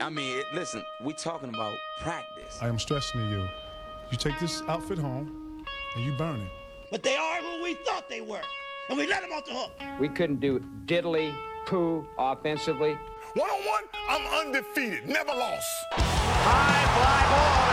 [0.00, 2.58] I mean, it, listen, we talking about practice.
[2.62, 3.48] I am stressing to you.
[4.10, 5.62] You take this outfit home
[5.94, 6.50] and you burn it.
[6.90, 8.40] But they are who we thought they were.
[8.88, 9.72] And we let them off the hook.
[10.00, 11.34] We couldn't do diddly
[11.66, 12.98] poo offensively.
[13.34, 15.68] One on one, I'm undefeated, never lost.
[15.92, 17.69] High fly ball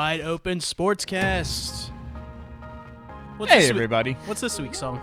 [0.00, 1.90] Wide Open Sportscast.
[3.36, 4.12] What's Hey this week- everybody.
[4.24, 4.98] What's this week's song?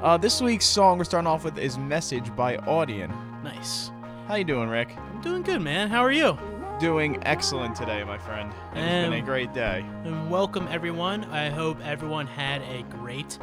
[0.00, 3.10] Uh, this week's song we're starting off with is "Message" by Audion.
[3.42, 3.90] Nice.
[4.28, 4.96] How you doing, Rick?
[4.96, 5.88] I'm doing good, man.
[5.88, 6.38] How are you?
[6.78, 8.52] Doing excellent today, my friend.
[8.74, 9.84] It's been a Um, great day.
[10.04, 11.24] And welcome, everyone.
[11.32, 13.40] I hope everyone had a great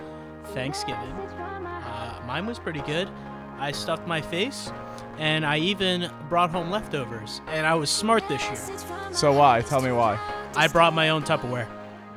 [0.53, 1.11] Thanksgiving.
[1.37, 3.09] Uh, mine was pretty good.
[3.59, 4.71] I stuffed my face,
[5.19, 7.41] and I even brought home leftovers.
[7.47, 8.77] And I was smart this year.
[9.11, 9.59] So why?
[9.59, 10.17] Tell me why.
[10.55, 11.67] I brought my own Tupperware.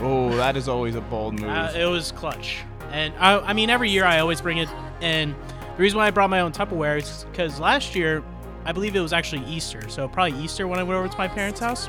[0.01, 1.51] Oh, that is always a bold move.
[1.51, 2.61] Uh, it was clutch.
[2.91, 4.69] And I, I mean, every year I always bring it.
[5.01, 5.35] And
[5.77, 8.23] the reason why I brought my own Tupperware is because last year,
[8.65, 9.89] I believe it was actually Easter.
[9.89, 11.89] So probably Easter when I went over to my parents' house,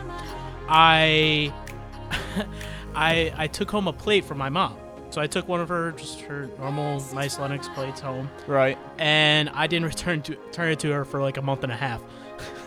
[0.68, 1.54] I,
[2.96, 4.78] I, I took home a plate from my mom.
[5.12, 8.78] So I took one of her just her normal nice Lenox plates home, right.
[9.00, 11.76] and I didn't return to turn it to her for like a month and a
[11.76, 12.02] half.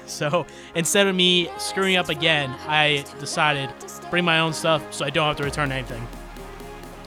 [0.12, 3.70] So instead of me screwing up again, I decided
[4.11, 6.06] bring my own stuff so I don't have to return anything.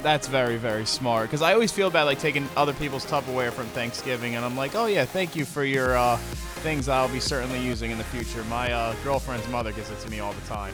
[0.02, 1.30] That's very, very smart.
[1.30, 4.76] Because I always feel bad like taking other people's Tupperware from Thanksgiving, and I'm like,
[4.76, 8.44] oh yeah, thank you for your uh, things I'll be certainly using in the future.
[8.46, 10.74] My uh, girlfriend's mother gives it to me all the time.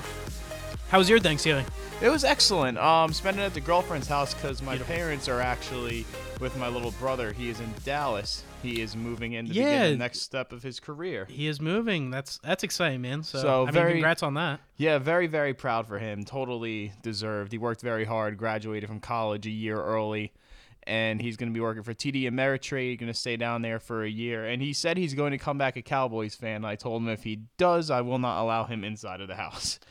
[0.89, 1.65] How was your Thanksgiving?
[2.01, 2.77] It was excellent.
[2.77, 6.05] Um, spending it at the girlfriend's house because my parents are actually
[6.41, 7.31] with my little brother.
[7.31, 8.43] He is in Dallas.
[8.61, 9.87] He is moving in to begin Yeah.
[9.89, 11.25] the next step of his career.
[11.29, 12.11] He is moving.
[12.11, 13.23] That's that's exciting, man.
[13.23, 14.59] So, So, I mean, very- congrats on that.
[14.77, 16.23] Yeah, very, very proud for him.
[16.23, 17.51] Totally deserved.
[17.51, 20.31] He worked very hard, graduated from college a year early,
[20.83, 24.03] and he's going to be working for TD Ameritrade, going to stay down there for
[24.03, 24.45] a year.
[24.45, 26.63] And he said he's going to come back a Cowboys fan.
[26.65, 29.79] I told him if he does, I will not allow him inside of the house.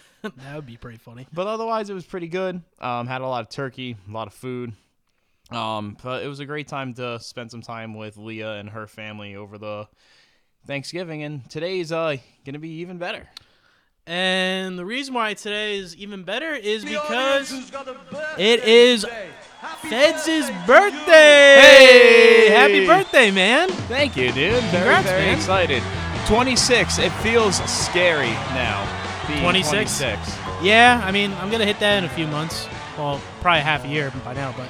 [0.22, 1.26] that would be pretty funny.
[1.32, 2.62] But otherwise, it was pretty good.
[2.80, 4.72] Um, had a lot of turkey, a lot of food.
[5.54, 8.86] Um, but it was a great time to spend some time with Leah and her
[8.86, 9.88] family over the
[10.66, 11.22] Thanksgiving.
[11.22, 13.28] And today's uh gonna be even better.
[14.06, 17.52] And the reason why today is even better is because
[18.36, 19.06] it is
[19.82, 21.56] Feds' birthday.
[21.60, 22.48] Hey!
[22.50, 23.68] Happy birthday, man!
[23.68, 24.54] Thank you, dude.
[24.64, 25.36] Very, Congrats, very man.
[25.36, 25.82] excited.
[26.26, 26.98] 26.
[26.98, 28.88] It feels scary now.
[29.40, 29.98] 26?
[30.00, 30.38] 26.
[30.62, 32.66] Yeah, I mean, I'm gonna hit that in a few months.
[32.98, 34.68] Well, probably half a year by now, but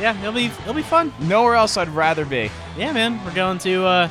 [0.00, 1.12] yeah, it'll be it'll be fun.
[1.20, 2.50] Nowhere else I'd rather be.
[2.76, 4.08] Yeah, man, we're going to uh,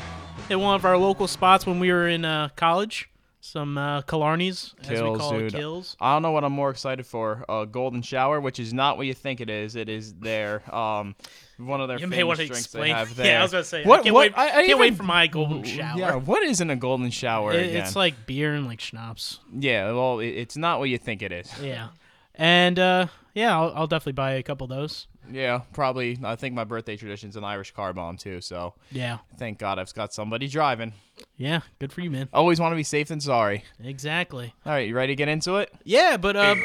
[0.48, 3.10] hit one of our local spots when we were in uh, college.
[3.40, 5.54] Some uh, Killarneys, as we Kills, call dude.
[5.54, 5.98] it, kills.
[6.00, 7.44] I don't know what I'm more excited for.
[7.46, 9.76] A golden shower, which is not what you think it is.
[9.76, 11.14] It is their um
[11.58, 12.82] one of their You may famous want to drinks explain.
[12.84, 13.26] they have there.
[13.32, 13.84] Yeah, I was gonna say.
[13.84, 14.38] What- I can't what- wait.
[14.38, 15.98] I- I can't wait for my golden shower.
[15.98, 17.82] Yeah, what is in a golden shower It- again?
[17.84, 19.40] it's like beer and like schnapps.
[19.52, 21.52] yeah, well, it, it's not what you think it is.
[21.62, 21.88] Yeah,
[22.34, 25.06] and uh, yeah, I'll, I'll definitely buy a couple of those.
[25.30, 26.18] Yeah, probably.
[26.22, 28.40] I think my birthday tradition is an Irish car bomb too.
[28.40, 30.92] So Yeah, thank God I've got somebody driving.
[31.36, 32.28] yeah, good for you, man.
[32.32, 33.64] Always want to be safe than sorry.
[33.82, 34.54] Exactly.
[34.66, 35.72] All right, you ready to get into it?
[35.84, 36.56] Yeah, but uh,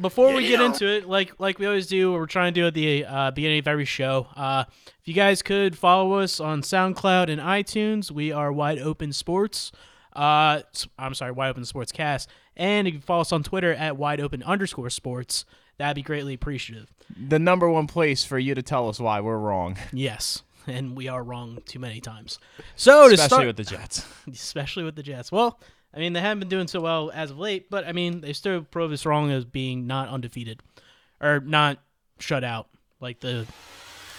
[0.00, 2.74] before we get into it, like like we always do, we're trying to do at
[2.74, 4.26] the uh, beginning of every show.
[4.36, 4.64] Uh,
[5.00, 9.70] if you guys could follow us on SoundCloud and iTunes, we are Wide Open Sports.
[10.14, 13.72] Uh, s- I'm sorry, Wide Open Sports Cast, and you can follow us on Twitter
[13.72, 15.44] at Wide Open underscore Sports,
[15.78, 16.92] that'd be greatly appreciative.
[17.16, 21.08] The number one place for you to tell us why we're wrong, Yes, and we
[21.08, 22.38] are wrong too many times.
[22.76, 24.06] So to especially start, with the Jets.
[24.32, 25.30] especially with the Jets.
[25.30, 25.60] Well,
[25.94, 28.32] I mean, they haven't been doing so well as of late, but I mean, they
[28.32, 30.60] still prove us wrong as being not undefeated
[31.20, 31.78] or not
[32.18, 32.68] shut out
[33.00, 33.46] like the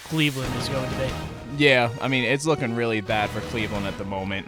[0.05, 1.09] Cleveland is going to be.
[1.57, 4.47] Yeah, I mean it's looking really bad for Cleveland at the moment.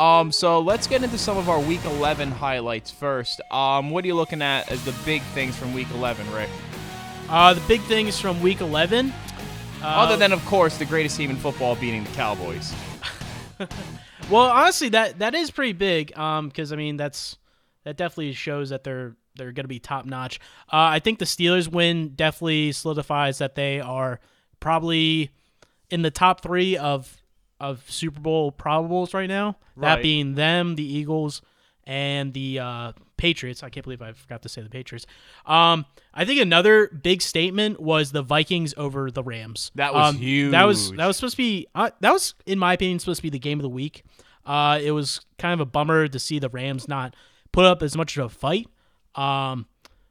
[0.00, 3.42] Um, so let's get into some of our Week 11 highlights first.
[3.50, 6.48] Um, what are you looking at as the big things from Week 11, Rick?
[7.28, 9.12] Uh, the big things from Week 11.
[9.82, 12.74] Uh, Other than, of course, the greatest team in football beating the Cowboys.
[14.30, 16.16] well, honestly, that that is pretty big.
[16.16, 17.36] Um, because I mean, that's
[17.84, 20.40] that definitely shows that they're they're going to be top notch.
[20.72, 24.18] Uh, I think the Steelers win definitely solidifies that they are
[24.60, 25.30] probably
[25.90, 27.19] in the top three of
[27.60, 29.56] of Super Bowl probables right now.
[29.76, 31.42] That being them, the Eagles,
[31.86, 33.62] and the uh, Patriots.
[33.62, 35.06] I can't believe I forgot to say the Patriots.
[35.46, 39.70] Um, I think another big statement was the Vikings over the Rams.
[39.74, 40.20] That was um,
[40.50, 43.22] That was that was supposed to be uh, that was in my opinion supposed to
[43.22, 44.04] be the game of the week.
[44.44, 47.14] Uh, it was kind of a bummer to see the Rams not
[47.52, 48.68] put up as much of a fight.
[49.14, 49.66] Um,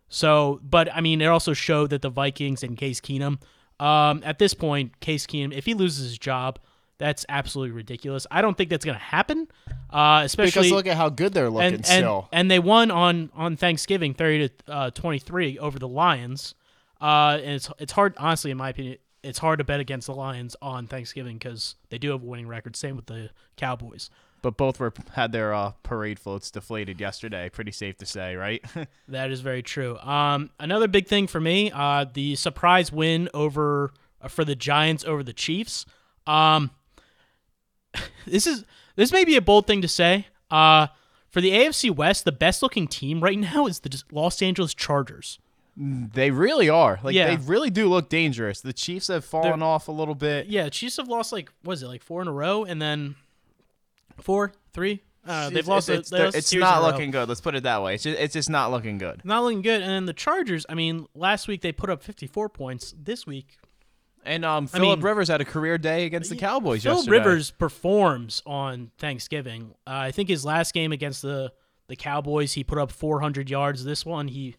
[0.07, 3.39] so, but I mean, it also showed that the Vikings and Case Keenum,
[3.79, 6.59] um, at this point, Case Keenum, if he loses his job,
[6.99, 8.27] that's absolutely ridiculous.
[8.29, 9.47] I don't think that's going to happen.
[9.89, 12.29] Uh, especially Because look at how good they're looking and, and, still.
[12.31, 16.53] and they won on on Thanksgiving, thirty to uh, twenty three over the Lions.
[17.01, 20.13] Uh, and it's it's hard, honestly, in my opinion, it's hard to bet against the
[20.13, 22.75] Lions on Thanksgiving because they do have a winning record.
[22.75, 24.09] Same with the Cowboys.
[24.41, 27.49] but both were had their uh, parade floats deflated yesterday.
[27.49, 28.63] Pretty safe to say, right?
[29.07, 29.97] That is very true.
[29.99, 33.91] Um, another big thing for me, uh, the surprise win over
[34.21, 35.85] uh, for the Giants over the Chiefs.
[36.27, 36.69] Um,
[38.27, 38.63] this is
[38.95, 40.27] this may be a bold thing to say.
[40.51, 40.87] Uh,
[41.29, 45.39] for the AFC West, the best looking team right now is the Los Angeles Chargers.
[45.77, 46.99] they really are.
[47.03, 47.27] Like Yeah.
[47.27, 48.61] they really do look dangerous.
[48.61, 50.47] The Chiefs have fallen They're- off a little bit.
[50.47, 53.15] Yeah, Chiefs have lost like what is it like four in a row, and then
[54.19, 55.01] four, three.
[55.27, 55.89] Uh, they've It's- lost.
[55.89, 56.91] It's, a, they lost it's not in a row.
[56.91, 57.29] looking good.
[57.29, 57.93] Let's put it that way.
[57.93, 59.21] It's just, it's just not looking good.
[59.23, 59.81] not looking good.
[59.81, 60.65] And then the Chargers.
[60.67, 62.95] I mean, last week they put up 54 points.
[63.01, 63.58] This week,
[64.25, 67.17] And um, Philip mean- Rivers had a career day against the Cowboys Phil yesterday.
[67.17, 69.75] Rivers performs on Thanksgiving.
[69.87, 71.51] Uh, I think his last game against the
[71.87, 73.83] the Cowboys, he put up 400 yards.
[73.83, 74.55] This one, he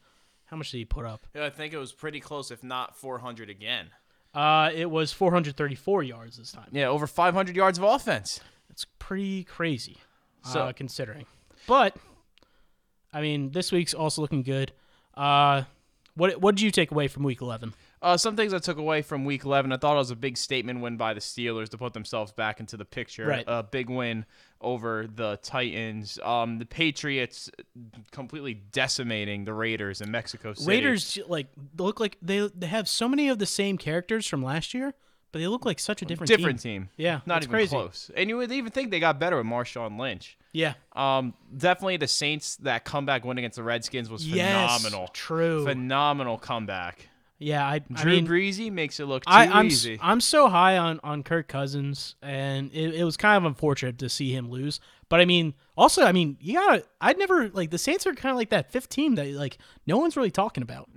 [0.47, 1.27] how much did he put up?
[1.35, 3.91] Yeah, I think it was pretty close, if not 400 again.
[4.35, 6.69] Uh, it was 434 yards this time.
[6.73, 8.41] Yeah, over 500 yards of offense.
[8.69, 9.99] It's pretty crazy,
[10.45, 11.27] So- uh, considering.
[11.69, 11.97] But
[13.13, 14.73] I mean, this week's also looking good.
[15.15, 15.65] Uh,
[16.15, 17.75] what what did you take away from Week 11?
[18.03, 19.73] Uh, some things I took away from Week 11.
[19.73, 22.59] I thought it was a big statement win by the Steelers to put themselves back
[22.59, 23.27] into the picture.
[23.27, 23.45] Right.
[23.47, 24.25] A big win
[24.63, 26.19] over the Titans.
[26.23, 27.51] Um, the Patriots
[28.11, 30.67] completely decimating the Raiders in Mexico City.
[30.67, 34.73] Raiders like look like they they have so many of the same characters from last
[34.73, 34.95] year,
[35.31, 36.85] but they look like such a different different team.
[36.85, 36.91] team.
[36.97, 37.69] Yeah, not even crazy.
[37.77, 38.11] close.
[38.17, 40.39] And you would even think they got better with Marshawn Lynch.
[40.53, 40.73] Yeah.
[40.97, 45.09] Um, definitely the Saints that comeback win against the Redskins was Yes, phenomenal.
[45.13, 45.65] true.
[45.65, 47.10] Phenomenal comeback.
[47.43, 49.99] Yeah, I, I Drew mean, Breezy makes it look too I, I'm easy.
[50.03, 54.09] I'm so high on on Kirk Cousins, and it, it was kind of unfortunate to
[54.11, 54.79] see him lose.
[55.09, 56.85] But I mean, also, I mean, you gotta.
[57.01, 59.57] I'd never like the Saints are kind of like that fifth team that like
[59.87, 60.89] no one's really talking about.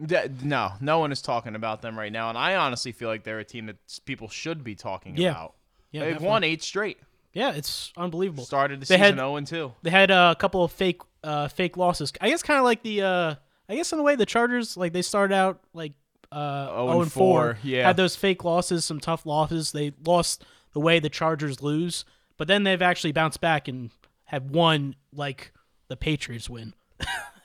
[0.44, 3.39] No, no one is talking about them right now, and I honestly feel like they're
[3.39, 5.31] a team that people should be talking Yeah.
[5.31, 5.54] about.
[5.92, 6.28] Yeah, They've definitely.
[6.30, 6.98] won eight straight.
[7.31, 8.44] Yeah, it's unbelievable.
[8.44, 9.72] Started the They season had- 0 and 2.
[9.81, 12.12] They had uh, a couple of fake uh fake losses.
[12.19, 13.36] I guess kind of like the uh
[13.69, 15.94] I guess in a way the Chargers like they started out like
[16.33, 17.88] uh 0 0 and 4, yeah.
[17.88, 19.71] Had those fake losses, some tough losses.
[19.71, 20.44] They lost
[20.74, 22.06] the way the Chargers lose,
[22.38, 23.91] but then they've actually bounced back and
[24.25, 25.51] have won like
[25.88, 26.74] the Patriots win.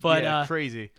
[0.00, 0.90] but yeah, uh crazy.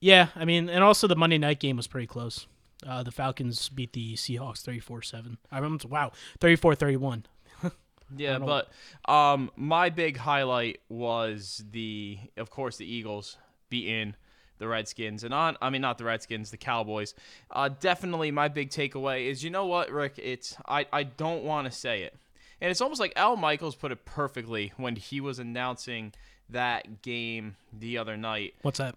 [0.00, 2.46] yeah, I mean, and also the Monday night game was pretty close.
[2.86, 5.38] Uh, the Falcons beat the Seahawks 34-7.
[5.50, 7.24] I remember, wow, 34-31.
[8.16, 8.70] Yeah, but
[9.06, 13.36] um, my big highlight was the, of course, the Eagles
[13.68, 14.14] beating
[14.58, 17.14] the Redskins, and on, I mean, not the Redskins, the Cowboys.
[17.50, 20.14] Uh, definitely, my big takeaway is, you know what, Rick?
[20.16, 22.14] It's I, I don't want to say it,
[22.60, 26.12] and it's almost like Al Michaels put it perfectly when he was announcing
[26.50, 28.54] that game the other night.
[28.62, 28.94] What's that?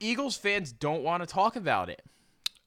[0.00, 2.02] Eagles fans don't want to talk about it.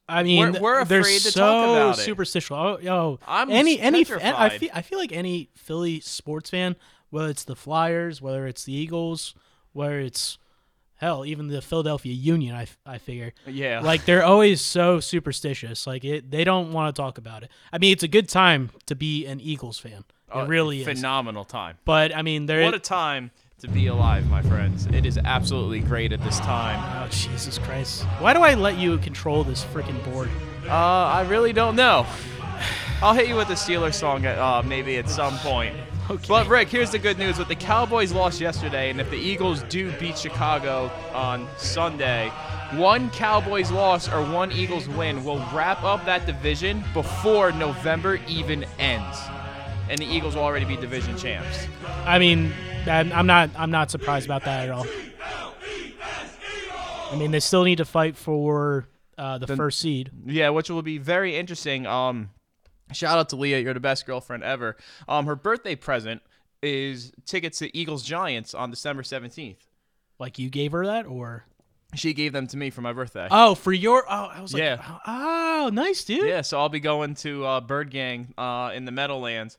[0.10, 2.02] I mean, We're- we're they're afraid to so talk about it.
[2.02, 2.58] superstitial.
[2.58, 4.02] Oh, yo, I'm any any.
[4.02, 6.76] I feel I feel like any Philly sports fan,
[7.10, 9.34] whether it's the Flyers, whether it's the Eagles,
[9.72, 10.38] whether it's
[11.02, 12.56] hell, even the Philadelphia Union.
[12.56, 13.82] I, I figure, Yeah.
[13.84, 15.86] like they're always so superstitious.
[15.86, 17.50] Like it, they don't want to talk about it.
[17.74, 20.04] I mean, it's a good time to be an Eagles fan.
[20.30, 20.86] It Uh, really is.
[20.88, 21.78] phenomenal time.
[21.84, 22.64] But I mean, there.
[22.64, 24.86] What a time to be alive, my friends.
[24.88, 26.80] It is absolutely great at this time.
[27.04, 28.04] oh Jesus Christ!
[28.20, 30.30] Why do I let you control this freaking board?
[30.68, 32.06] Uh, I really don't know.
[33.04, 35.76] I'll hit you with the Steelers song at, uh, maybe at some point.
[36.12, 36.26] Okay.
[36.28, 39.64] But Rick, here's the good news: with the Cowboys lost yesterday, and if the Eagles
[39.64, 42.30] do beat Chicago on Sunday,
[42.74, 48.66] one Cowboys loss or one Eagles win will wrap up that division before November even
[48.78, 49.20] ends,
[49.90, 51.66] and the Eagles will already be division champs.
[52.06, 52.52] I mean,
[52.88, 54.86] I'm I'm not I'm not surprised about that at all.
[57.10, 58.86] I mean, they still need to fight for
[59.18, 60.12] uh, the first seed.
[60.26, 61.88] Yeah, which will be very interesting.
[61.88, 62.32] Um,
[62.94, 64.78] shout out to Leah, you're the best girlfriend ever.
[65.08, 66.22] Um, her birthday present
[66.62, 69.58] is tickets to Eagles Giants on December 17th.
[70.20, 71.46] Like you gave her that, or
[71.96, 73.28] She gave them to me for my birthday.
[73.32, 74.98] oh, for your oh, I was like, Yeah.
[75.08, 76.28] oh, nice, dude.
[76.28, 79.58] yeah, so I'll be going to uh, Bird Gang uh, in the Meadowlands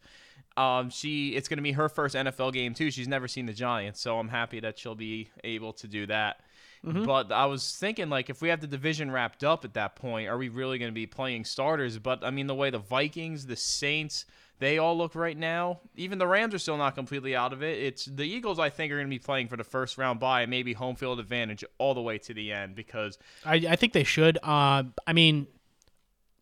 [0.56, 2.90] Um, she it's gonna be her first NFL game too.
[2.90, 6.40] She's never seen the Giants, so I'm happy that she'll be able to do that.
[6.84, 10.28] But I was thinking, like, if we have the division wrapped up at that point,
[10.28, 11.98] are we really going to be playing starters?
[11.98, 14.24] But I mean, the way the Vikings, the Saints,
[14.58, 15.80] they all look right now.
[15.96, 17.78] Even the Rams are still not completely out of it.
[17.82, 18.58] It's the Eagles.
[18.58, 21.20] I think are going to be playing for the first round bye, maybe home field
[21.20, 24.38] advantage all the way to the end because I, I think they should.
[24.42, 25.46] Uh, I mean,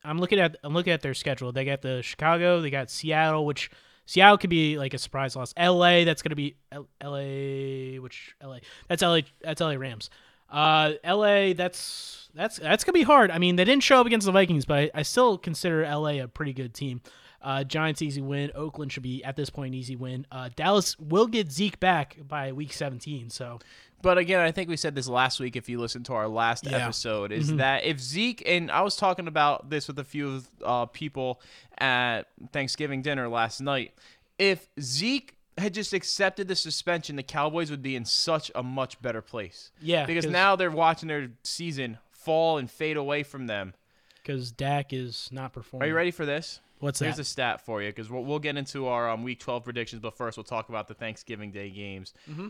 [0.04, 1.52] I'm looking at I'm looking at their schedule.
[1.52, 3.70] They got the Chicago, they got Seattle, which
[4.06, 5.52] Seattle could be like a surprise loss.
[5.56, 6.04] L.A.
[6.04, 7.99] That's gonna be L- L.A.
[7.99, 8.61] Which L.A.
[8.88, 9.25] That's L.A.
[9.42, 9.78] That's L.A.
[9.78, 10.11] Rams.
[10.50, 11.52] Uh, L.A.
[11.52, 13.30] That's that's that's gonna be hard.
[13.30, 16.19] I mean, they didn't show up against the Vikings, but I, I still consider L.A.
[16.19, 17.00] a pretty good team.
[17.42, 18.50] Uh, Giants easy win.
[18.54, 20.26] Oakland should be at this point an easy win.
[20.30, 23.30] Uh, Dallas will get Zeke back by week 17.
[23.30, 23.59] So
[24.02, 25.57] But again, I think we said this last week.
[25.57, 26.76] If you listen to our last Yeah.
[26.76, 30.85] episode, is that if Zeke and I was talking about this with a few uh,
[30.85, 31.40] people
[31.78, 33.95] at Thanksgiving dinner last night.
[34.38, 39.00] If Zeke had just accepted the suspension, the Cowboys would be in such a much
[39.00, 39.71] better place.
[39.81, 43.75] Yeah, because now they're watching their season fall and fade away from them.
[44.23, 45.85] because Dak is not performing.
[45.85, 46.61] Are you ready for this?
[46.79, 47.19] What's Here's that?
[47.19, 50.00] Here's a stat for you because we'll, we'll get into our um, Week 12 predictions,
[50.00, 52.14] but first we'll talk about the Thanksgiving Day games.
[52.31, 52.49] Mm-hmm.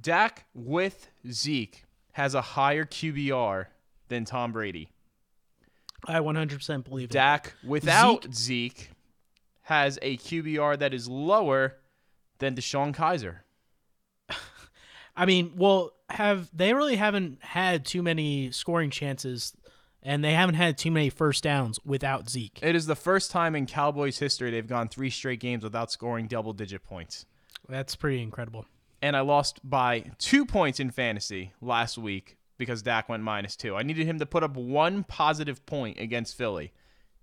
[0.00, 3.66] Dak with Zeke has a higher QBR
[4.08, 4.90] than Tom Brady.
[6.06, 7.10] I 100% believe it.
[7.10, 8.90] Dak without Zeke- Zeke,
[9.62, 11.76] has a QBR that is lower
[12.40, 13.38] than DeShone Kizer.
[15.16, 19.54] I mean, well, have they really haven't had too many scoring chances,
[20.02, 22.58] and they haven't had too many first downs without Zeke.
[22.62, 26.26] It is the first time in Cowboys history they've gone three straight games without scoring
[26.26, 27.26] double digit points.
[27.68, 28.66] That's pretty incredible.
[29.02, 33.76] and I lost by two points in fantasy last week because Dak went minus two.
[33.76, 36.72] I needed him to put up one positive point against Philly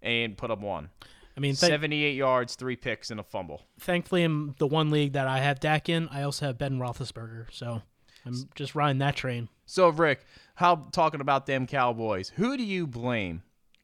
[0.01, 0.89] and put up one.
[1.37, 3.61] I mean, th- 78 yards, three picks, and a fumble.
[3.79, 7.45] thankfully, in the one league that I have Dak in, I also have Ben Roethlisberger,
[7.51, 7.83] so
[8.25, 9.47] I'm just riding that train.
[9.65, 10.25] So, Rick,
[10.55, 13.43] how talking about them Cowboys, who do you blame?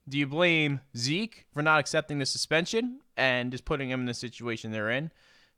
[0.10, 4.14] Do you blame Zeke for not accepting the suspension and just putting him in the
[4.14, 5.12] situation they're in?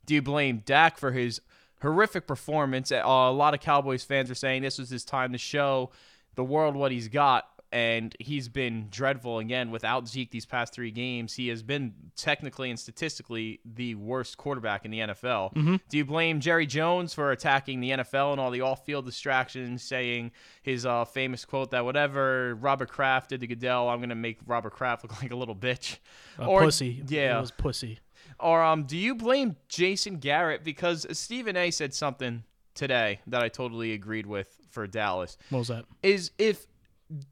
[0.04, 1.40] Do you blame Dak for his
[1.80, 2.92] horrific performance?
[2.92, 5.90] A lot of Cowboys fans are saying this was his time to show
[6.36, 10.90] the world what he's got, and he's been dreadful again without Zeke these past three
[10.90, 11.34] games.
[11.34, 15.80] He has been technically and statistically the worst quarterback in the NFL.
[15.88, 20.32] Do you blame Jerry Jones for attacking the NFL and all the off-field distractions, saying
[20.62, 24.72] his uh, famous quote that whatever Robert Kraft did to Goodell, I'm gonna make Robert
[24.72, 25.98] Kraft look like a little bitch,
[26.38, 27.02] A or pussy.
[27.08, 27.98] Yeah, It was pussy.
[28.38, 31.70] or um, do you blame Jason Garrett because Stephen A.
[31.70, 32.44] said something
[32.74, 35.86] today that I totally agreed with for Dallas What was that?
[36.02, 36.66] is if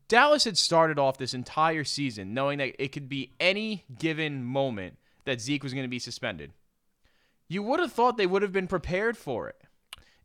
[0.09, 4.99] Dallas had started off this entire season knowing that it could be any given moment
[5.25, 6.52] that Zeke was going to be suspended,
[7.49, 9.57] you would have thought they would have been prepared for it.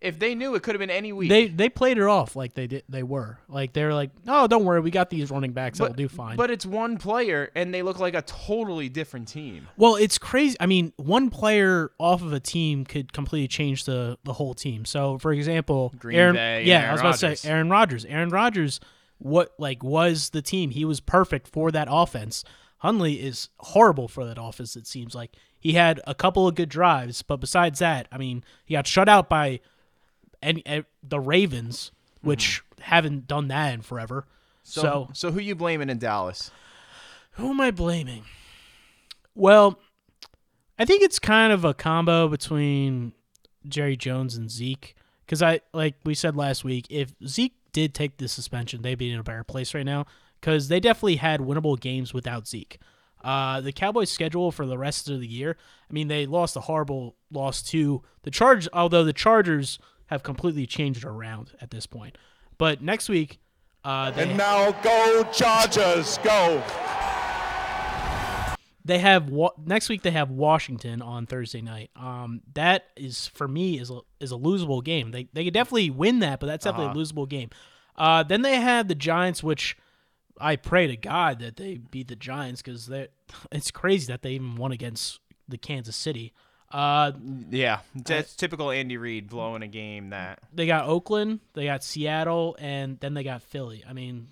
[0.01, 1.27] If they knew it could have been any week.
[1.27, 2.84] They they played it off like they did.
[2.88, 6.08] They were like they're like, oh, don't worry, we got these running backs that'll do
[6.08, 6.38] fine.
[6.38, 9.68] But it's one player, and they look like a totally different team.
[9.75, 10.56] Well, it's crazy.
[10.62, 14.86] I mean, one player off of a team could completely change the the whole team.
[14.86, 18.06] So, for example, Green Aaron, Bay yeah, Aaron I was about to say Aaron Rodgers.
[18.06, 18.79] Aaron Rodgers,
[19.19, 20.71] what like was the team?
[20.71, 22.43] He was perfect for that offense.
[22.77, 24.75] Hundley is horrible for that offense.
[24.75, 28.43] It seems like he had a couple of good drives, but besides that, I mean,
[28.65, 29.59] he got shut out by
[30.41, 34.25] any eh, the Ravens, which haven't done that in forever.
[34.63, 36.51] So, so so who you blaming in Dallas?
[37.39, 38.23] who am I blaming?
[39.33, 39.79] Well,
[40.77, 43.13] I think it's kind of a combo between
[43.67, 44.95] Jerry Jones and Zeke.
[45.25, 49.11] Because I, like we said last week, if Zeke did take the suspension, they'd be
[49.11, 50.05] in a better place right now.
[50.39, 52.79] Because they definitely had winnable games without Zeke.
[53.21, 55.57] Uh, the Cowboys' schedule for the rest of the year,
[55.89, 60.65] I mean, they lost a horrible loss to the Chargers, although the Chargers have completely
[60.65, 62.17] changed around at this point.
[62.57, 63.39] But next week,
[63.83, 66.63] uh, And now go Chargers, go.
[68.89, 71.91] They have wa- next week they have Washington on Thursday night.
[71.96, 75.12] Um, that is for me is a, is a losable game.
[75.12, 77.50] They they could definitely win that, but that's definitely a losable game.
[77.96, 79.77] Uh, then they have the Giants, which
[80.41, 83.10] I pray to God that they beat the Giants because they
[83.51, 86.34] it's crazy that they even won against the Kansas City.
[86.72, 87.12] Uh,
[87.50, 90.39] Yeah, that's typical Andy Reid blowing a game that.
[90.53, 93.84] they got Oakland, they got Seattle, and then they got Philly.
[93.88, 94.29] I mean,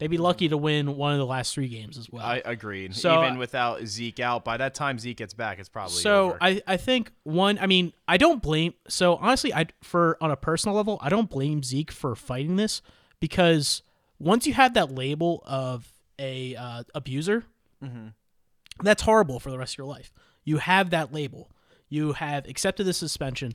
[0.00, 2.24] they'd be lucky to win one of the last three games as well.
[2.26, 2.96] I agreed.
[2.96, 6.38] So- Even without Zeke out, by that time Zeke gets back, it's probably so over.
[6.40, 10.36] I, I think one I mean I don't blame so honestly I for on a
[10.36, 12.82] personal level I don't blame Zeke for fighting this
[13.20, 13.82] because
[14.18, 17.44] once you have that label of a uh, abuser
[17.84, 18.08] Mm-hmm.
[18.82, 20.12] that's horrible for the rest of your life
[20.44, 21.50] You have that label.
[21.88, 23.54] You have accepted the suspension,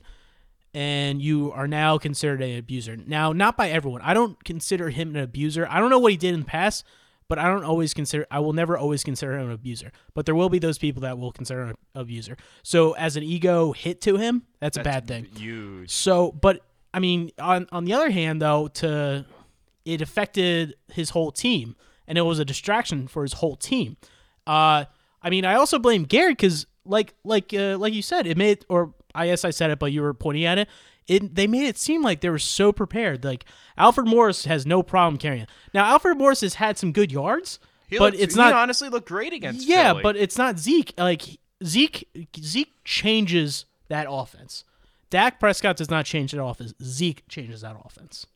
[0.76, 2.98] and you are now considered an abuser.
[2.98, 4.02] Now, not by everyone.
[4.02, 5.66] I don't consider him an abuser.
[5.70, 6.84] I don't know what he did in the past,
[7.28, 8.26] but I don't always consider.
[8.30, 9.90] I will never always consider him an abuser.
[10.12, 12.36] But there will be those people that will consider him an abuser.
[12.62, 15.24] So, as an ego hit to him, that's, a bad thing.
[15.34, 15.90] Huge.
[15.90, 16.60] So, but
[16.92, 19.24] I mean, on on the other hand, though, to
[19.86, 21.74] it affected his whole team,
[22.06, 23.96] and it was a distraction for his whole team.
[24.46, 24.84] Uh,
[25.22, 28.66] I mean, I also blame Garrett because, like, like, uh, like you said, it made,
[28.68, 30.68] or I guess I said it, but you were pointing at it.
[31.08, 33.24] It they made it seem like they were so prepared.
[33.24, 33.44] Like
[33.78, 35.42] Alfred Morris has no problem carrying.
[35.42, 35.48] it.
[35.72, 37.58] Now, Alfred Morris has had some good yards,
[37.88, 38.52] He but looked- it's not.
[38.52, 39.66] honestly looked great against.
[39.68, 40.02] Yeah, Philly.
[40.02, 40.92] but it's not Zeke.
[40.98, 41.22] Like
[41.64, 42.08] Zeke,
[42.38, 44.64] Zeke changes that offense.
[45.10, 46.74] Dak Prescott does not change that offense.
[46.82, 48.26] Zeke changes that offense.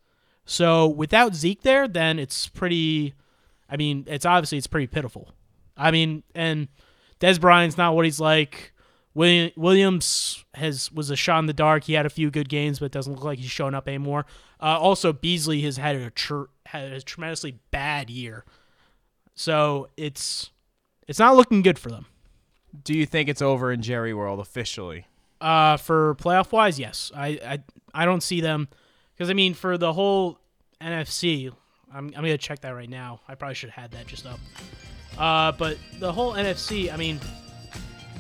[0.47, 3.15] So without Zeke there, then it's pretty.
[3.69, 5.31] I mean, it's obviously it's pretty pitiful.
[5.77, 6.69] I mean, and
[7.21, 8.73] Dez Bryant's not what he's like.
[9.15, 11.85] William, Williams has was a shot in the dark.
[11.85, 14.25] He had a few good games, but it doesn't look like he's showing up anymore.
[14.61, 18.45] Uh, also, Beasley has had a tr- had a tremendously bad year,
[19.35, 20.51] so it's
[21.09, 22.07] it's not looking good for them.
[22.85, 25.07] do you think it's over in Jerry World officially?
[25.41, 27.11] Uh, for playoff wise, yes.
[27.15, 27.59] I I,
[27.93, 28.69] I don't see them
[29.15, 30.39] because I mean for the whole
[30.81, 31.51] NFC,
[31.93, 33.23] I'm I'm gonna check that right now.
[33.27, 34.39] I probably should have had that just up.
[35.19, 37.19] Uh, but the whole NFC, I mean,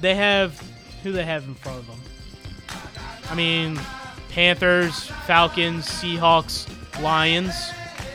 [0.00, 0.60] they have
[1.02, 2.00] who they have in front of them.
[3.30, 3.78] I mean,
[4.30, 6.68] Panthers, Falcons, Seahawks,
[7.02, 7.54] Lions.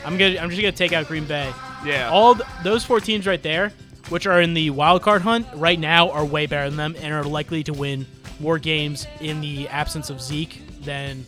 [0.06, 1.51] I'm gonna I'm just gonna take out Green Bay.
[1.86, 2.10] Yeah.
[2.10, 3.72] All th- those four teams right there,
[4.10, 7.13] which are in the wild card hunt right now, are way better than them and
[7.13, 8.06] are likely to win
[8.39, 11.25] more games in the absence of Zeke than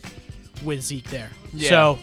[0.64, 1.30] with Zeke there.
[1.54, 1.70] Yeah.
[1.70, 2.00] So,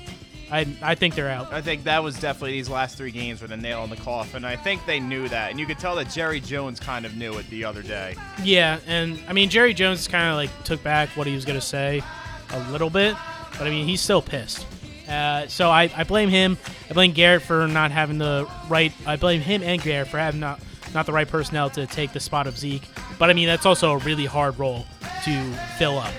[0.54, 1.52] I I think they're out.
[1.52, 4.44] I think that was definitely these last three games were the nail in the coffin.
[4.44, 7.37] I think they knew that, and you could tell that Jerry Jones kind of knew
[7.38, 8.14] it the other day.
[8.42, 11.61] Yeah, and I mean Jerry Jones kind of like took back what he was gonna
[11.61, 12.02] say
[12.50, 13.16] a little bit,
[13.58, 14.66] but I mean he's still pissed.
[15.09, 16.57] Uh, so I, I blame him.
[16.88, 18.92] I blame Garrett for not having the right.
[19.07, 20.61] I blame him and Garrett for having not
[20.94, 22.85] not the right personnel to take the spot of Zeke.
[23.18, 24.87] But I mean that's also a really hard role
[25.24, 26.12] to fill up.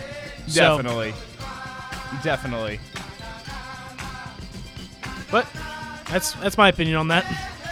[0.47, 1.13] So- Definitely.
[2.23, 2.79] Definitely.
[5.36, 5.45] But
[6.10, 7.26] that's that's my opinion on that.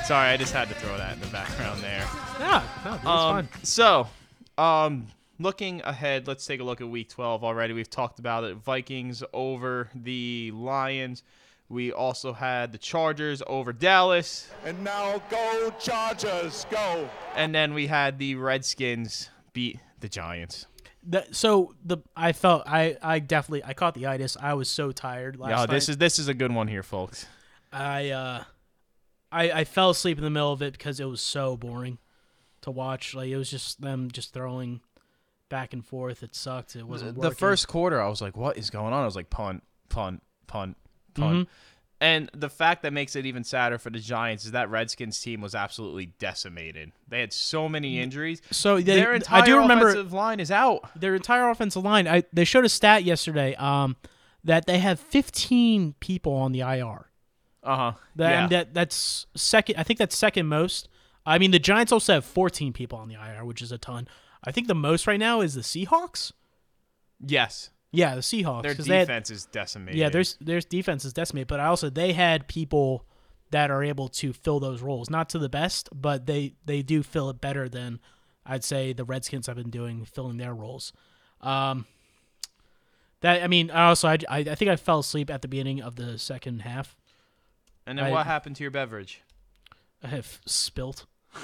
[0.05, 2.05] Sorry, I just had to throw that in the background there.
[2.41, 3.49] Yeah, no, that's Um, fine.
[3.63, 4.07] so,
[4.57, 5.07] um,
[5.39, 7.71] looking ahead, let's take a look at Week 12 already.
[7.73, 8.57] We've talked about it.
[8.57, 11.23] Vikings over the Lions.
[11.69, 17.07] We also had the Chargers over Dallas, And now go Chargers, go.
[17.37, 20.67] and then we had the Redskins beat the Giants.
[21.01, 24.35] The, so the I felt I I definitely I caught the itis.
[24.39, 25.69] I was so tired last Yeah, night.
[25.69, 27.25] this is this is a good one here, folks.
[27.73, 28.43] I uh
[29.31, 31.97] I I fell asleep in the middle of it because it was so boring
[32.61, 33.13] to watch.
[33.13, 34.81] Like it was just them just throwing
[35.49, 36.23] back and forth.
[36.23, 36.75] It sucked.
[36.75, 37.35] It wasn't the working.
[37.35, 40.77] first quarter, I was like, "What is going on?" I was like, "Punt, punt, punt,
[41.13, 41.51] punt." Mm-hmm.
[42.01, 45.39] And the fact that makes it even sadder for the Giants is that Redskins team
[45.39, 46.91] was absolutely decimated.
[47.07, 48.41] They had so many injuries.
[48.51, 50.99] So they, Their entire I do remember offensive line is out.
[50.99, 52.05] their entire offensive line.
[52.07, 53.95] I they showed a stat yesterday um
[54.43, 57.07] that they have 15 people on the IR.
[57.63, 57.91] Uh huh.
[58.17, 58.41] That, yeah.
[58.43, 59.75] and that that's second.
[59.77, 60.89] I think that's second most.
[61.25, 64.07] I mean, the Giants also have 14 people on the IR, which is a ton.
[64.43, 66.33] I think the most right now is the Seahawks.
[67.25, 68.63] yes, Yeah, the Seahawks.
[68.63, 69.97] Their they had- defense is decimated.
[69.97, 73.05] Yeah, there's there's defense is decimated, but I also they had people
[73.51, 75.09] that are able to fill those roles.
[75.09, 77.99] Not to the best, but they they do fill it better than
[78.45, 80.91] I'd say the Redskins have been doing filling their roles.
[81.39, 81.85] Um,
[83.21, 85.95] that I mean, I also I I think I fell asleep at the beginning of
[85.95, 86.95] the second half.
[87.85, 89.21] And then I- what happened to your beverage?
[90.03, 91.05] I have spilt.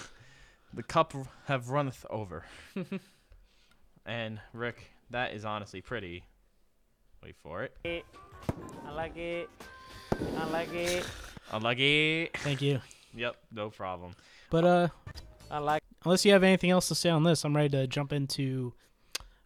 [0.71, 1.13] The cup
[1.45, 2.45] have runneth over.
[4.05, 6.23] and Rick, that is honestly pretty.
[7.23, 8.05] Wait for it.
[8.85, 9.49] I like it.
[10.37, 11.05] I like it.
[11.51, 12.29] Unlucky.
[12.35, 12.81] Thank you.
[13.15, 14.13] Yep, no problem.
[14.51, 14.87] But uh,
[15.49, 15.81] I like.
[16.05, 18.73] Unless you have anything else to say on this, I'm ready to jump into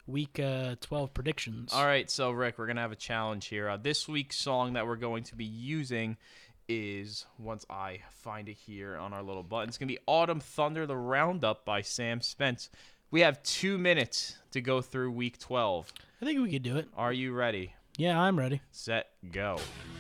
[0.06, 1.71] week uh 12 predictions.
[1.71, 3.69] All right, so Rick, we're gonna have a challenge here.
[3.69, 6.17] Uh, this week's song that we're going to be using
[6.67, 9.69] is once I find it here on our little button.
[9.69, 12.69] It's gonna be "Autumn Thunder: The Roundup" by Sam Spence.
[13.12, 15.93] We have two minutes to go through week 12.
[16.21, 16.88] I think we could do it.
[16.95, 17.76] Are you ready?
[17.97, 18.62] Yeah, I'm ready.
[18.71, 19.58] Set, go.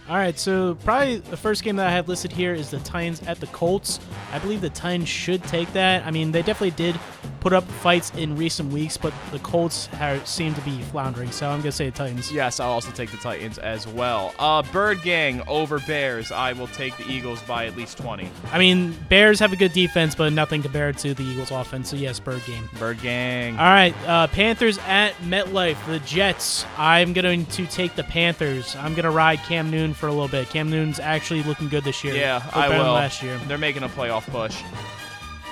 [0.09, 3.21] All right, so probably the first game that I have listed here is the Titans
[3.23, 4.01] at the Colts.
[4.33, 6.05] I believe the Titans should take that.
[6.05, 6.99] I mean, they definitely did
[7.43, 11.29] put up fights in recent weeks, but the Colts have, seem to be floundering.
[11.29, 12.31] So I'm gonna say the Titans.
[12.31, 14.33] Yes, I'll also take the Titans as well.
[14.39, 16.31] Uh, Bird Gang over Bears.
[16.31, 18.29] I will take the Eagles by at least 20.
[18.51, 21.89] I mean, Bears have a good defense, but nothing compared to the Eagles' offense.
[21.89, 22.69] So yes, Bird game.
[22.79, 23.57] Bird Gang.
[23.57, 25.85] All right, uh, Panthers at MetLife.
[25.85, 26.65] The Jets.
[26.77, 28.75] I'm going to take the Panthers.
[28.77, 30.49] I'm going to ride Cam Newton for a little bit.
[30.49, 32.15] Cam Newton's actually looking good this year.
[32.15, 32.93] Yeah, Looked I will.
[32.93, 33.37] Last year.
[33.47, 34.61] They're making a playoff push.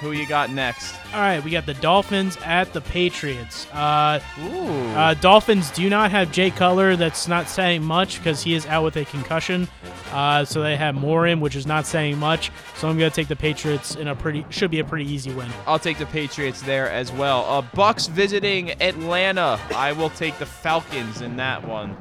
[0.02, 0.96] Who you got next?
[1.14, 3.68] All right, we got the Dolphins at the Patriots.
[3.72, 4.68] Uh, Ooh.
[4.96, 6.96] uh, Dolphins do not have Jay Cutler.
[6.96, 9.68] That's not saying much because he is out with a concussion.
[10.12, 12.52] Uh, so they have Morin, which is not saying much.
[12.78, 15.32] So I'm going to take the Patriots in a pretty should be a pretty easy
[15.34, 15.52] win.
[15.68, 17.46] I'll take the Patriots there as well.
[17.46, 19.60] Uh, Bucks visiting Atlanta.
[19.76, 21.96] I will take the Falcons in that one.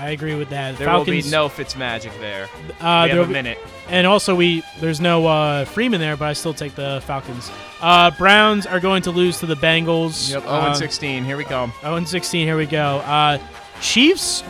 [0.00, 0.76] I agree with that.
[0.78, 2.44] There Falcons, will be no Fitzmagic there.
[2.80, 3.58] uh, we there have a be- minute.
[3.88, 7.50] And also, we there's no uh, Freeman there, but I still take the Falcons.
[7.80, 10.30] Uh, Browns are going to lose to the Bengals.
[10.32, 10.42] Yep.
[10.42, 11.24] 0 Uh, 16.
[11.24, 11.72] Here we come.
[11.82, 12.46] 0 16.
[12.46, 12.98] Here we go.
[12.98, 13.38] Uh,
[13.80, 14.42] Chiefs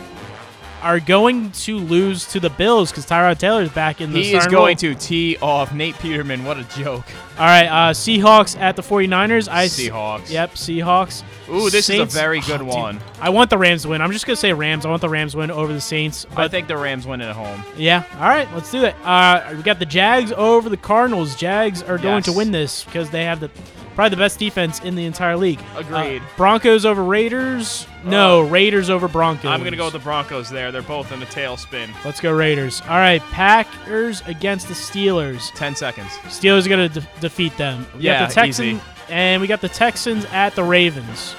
[0.83, 4.47] are going to lose to the Bills because Tyrod Taylor's back in the He is
[4.47, 4.93] going role.
[4.93, 6.43] to tee off Nate Peterman.
[6.43, 7.05] What a joke.
[7.37, 9.47] All right, uh, Seahawks at the 49ers.
[9.47, 10.31] I s- Seahawks.
[10.31, 11.21] Yep, Seahawks.
[11.51, 12.99] Ooh, this Saints- is a very good Oh, dude, one.
[13.19, 14.01] I want the Rams to win.
[14.01, 14.85] I'm just gonna say Rams.
[14.85, 16.25] I want the Rams to win over the Saints.
[16.35, 17.63] I think the Rams win at home.
[17.77, 18.95] yeah, all right, let's do it.
[19.03, 21.35] Uh, we got the Jags over the Cardinals.
[21.35, 23.49] Jags are going to win this because they have the
[23.95, 25.59] probably the best defense in the entire league.
[25.75, 26.21] Agreed.
[26.21, 27.85] Uh, Broncos over Raiders.
[28.05, 29.51] No, Raiders over Broncos.
[29.51, 30.71] I'm going to go with the Broncos there.
[30.71, 31.89] They're both in a tailspin.
[32.05, 32.81] Let's go Raiders.
[32.89, 35.51] All right, Packers against the Steelers.
[35.55, 36.07] 10 seconds.
[36.27, 37.85] Steelers are going to de- defeat them.
[37.95, 38.81] We Yeah, got the Texans easy.
[39.11, 41.35] And we got the Texans at the Ravens.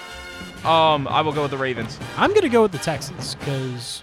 [0.62, 1.98] Um, I will go with the Ravens.
[2.18, 4.02] I'm going to go with the Texans because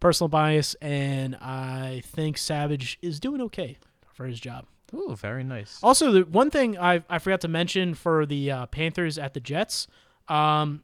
[0.00, 3.78] personal bias, and I think Savage is doing okay
[4.12, 4.66] for his job.
[4.92, 5.78] Ooh, very nice.
[5.82, 9.40] Also, the one thing I I forgot to mention for the uh, Panthers at the
[9.40, 9.86] Jets,
[10.28, 10.82] um,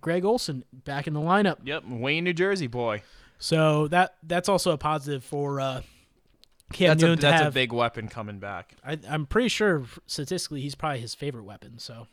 [0.00, 1.58] Greg Olsen back in the lineup.
[1.64, 3.02] Yep, Wayne, New Jersey boy.
[3.38, 5.82] So that that's also a positive for uh,
[6.74, 8.74] Cam That's, a, Newton to that's a big weapon coming back.
[8.84, 11.78] I, I'm pretty sure statistically he's probably his favorite weapon.
[11.78, 12.08] So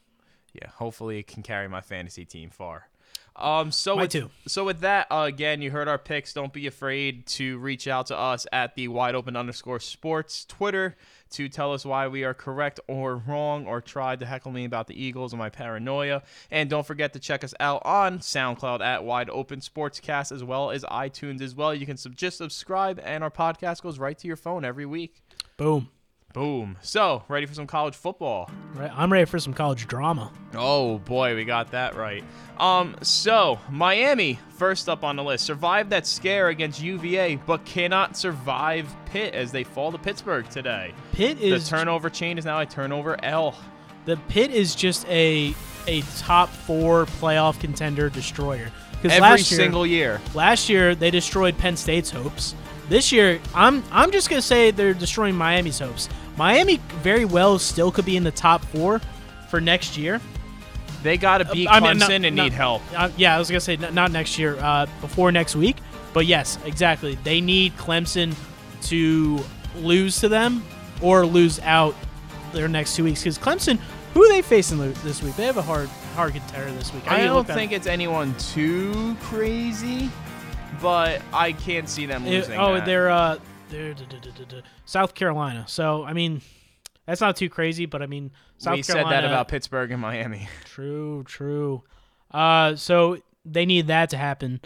[0.53, 2.87] Yeah, hopefully it can carry my fantasy team far.
[3.35, 4.29] Um, so with, too.
[4.47, 6.33] so with that, uh, again, you heard our picks.
[6.33, 10.95] Don't be afraid to reach out to us at the wide open underscore sports Twitter
[11.31, 14.87] to tell us why we are correct or wrong, or tried to heckle me about
[14.87, 16.23] the Eagles and my paranoia.
[16.49, 20.71] And don't forget to check us out on SoundCloud at Wide Open Sportscast as well
[20.71, 21.73] as iTunes as well.
[21.73, 25.21] You can sub- just subscribe, and our podcast goes right to your phone every week.
[25.57, 25.89] boom.
[26.33, 26.77] Boom.
[26.81, 28.49] So ready for some college football?
[28.73, 30.31] Right, I'm ready for some college drama.
[30.55, 32.23] Oh boy, we got that right.
[32.57, 38.15] Um, so Miami first up on the list survived that scare against UVA, but cannot
[38.15, 40.93] survive Pitt as they fall to Pittsburgh today.
[41.11, 43.55] Pitt is The turnover chain is now a turnover L.
[44.05, 45.53] the Pitt is just a
[45.87, 48.71] a top four playoff contender destroyer.
[48.91, 50.21] Because Every last year, single year.
[50.35, 52.53] Last year they destroyed Penn State's hopes.
[52.91, 56.09] This year, I'm I'm just gonna say they're destroying Miami's hopes.
[56.35, 58.99] Miami very well still could be in the top four
[59.49, 60.19] for next year.
[61.01, 62.81] They got to beat I Clemson mean, not- and not- need help.
[62.93, 65.77] Uh, yeah, I was gonna say n- not next year, uh, before next week.
[66.13, 67.17] But yes, exactly.
[67.23, 68.35] They need Clemson
[68.89, 69.39] to
[69.77, 70.61] lose to them
[71.01, 71.95] or lose out
[72.51, 73.21] their next two weeks.
[73.23, 73.79] Because Clemson,
[74.13, 75.37] who are they facing this week?
[75.37, 77.03] They have a hard hard contender this week.
[77.09, 80.09] I to don't think it's anyone too crazy,
[80.81, 82.59] but I can't see them It- losing.
[82.59, 82.85] oh, that.
[82.85, 83.37] they're uh,
[83.69, 85.65] they're duh, duh, duh, South Carolina.
[85.67, 86.41] So I mean,
[87.05, 87.85] that's not too crazy.
[87.85, 89.09] But I mean, South we Carolina.
[89.09, 90.47] said that about Pittsburgh and Miami.
[90.65, 91.83] True, true.
[92.31, 94.61] Uh, so they need that to happen.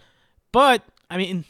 [0.51, 1.45] But I mean,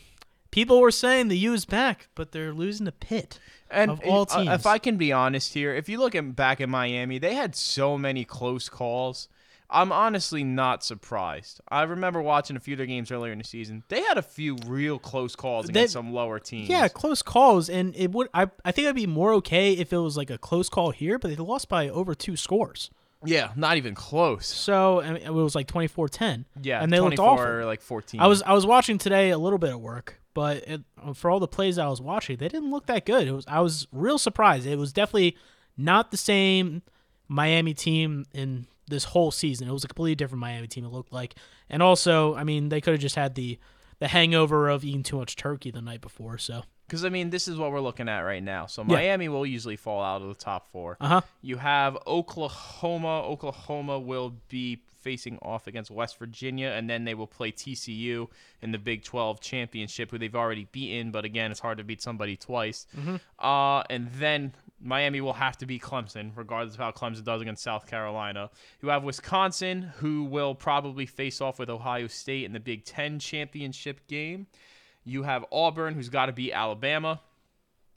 [0.52, 3.40] people were saying the U is back, but they're losing to Pitt.
[3.70, 4.50] And Of all uh, teams.
[4.52, 7.56] if I can be honest here, if you look at back in Miami, they had
[7.56, 9.28] so many close calls.
[9.70, 11.60] I'm honestly not surprised.
[11.70, 13.84] I remember watching a few of their games earlier in the season.
[13.90, 16.70] They had a few real close calls against some lower teams.
[16.70, 18.30] Yeah, close calls, and it would.
[18.34, 21.18] I I think I'd be more okay if it was like a close call here,
[21.18, 22.90] but they lost by over two scores.
[23.24, 24.46] yeah, not even close.
[24.46, 26.46] So I mean, it was like 24-10.
[26.62, 27.66] Yeah, and they looked awful.
[27.66, 28.20] like 14.
[28.20, 30.82] I was I was watching today a little bit at work, but it,
[31.16, 33.28] for all the plays I was watching, they didn't look that good.
[33.28, 34.68] It was I was real surprised.
[34.68, 35.38] It was definitely
[35.76, 36.84] not the same
[37.28, 39.68] Miami team in this whole season.
[39.68, 40.86] It was a completely different Miami team.
[40.86, 41.36] It looked like,
[41.70, 43.58] and also, I mean, they could have just had the
[44.00, 46.38] the hangover of eating too much turkey the night before.
[46.38, 48.66] So Because I mean, this is what we're looking at right now.
[48.66, 48.96] So Yeah.
[48.96, 50.98] Miami will usually fall out of the top four.
[51.00, 51.22] uh huh.
[51.42, 53.22] You have Oklahoma.
[53.24, 58.28] Oklahoma will be facing off against West Virginia, and then they will play TCU
[58.62, 61.12] in the Big 12 championship, who they've already beaten.
[61.12, 62.88] But again, it's hard to beat somebody twice.
[63.40, 64.54] Uh, and then
[64.86, 68.52] Miami will have to beat Clemson, regardless of how Clemson does against South Carolina.
[68.82, 73.18] You have Wisconsin, who will probably face off with Ohio State in the Big Ten
[73.18, 74.46] championship game.
[75.04, 77.20] You have Auburn, who's got to beat Alabama.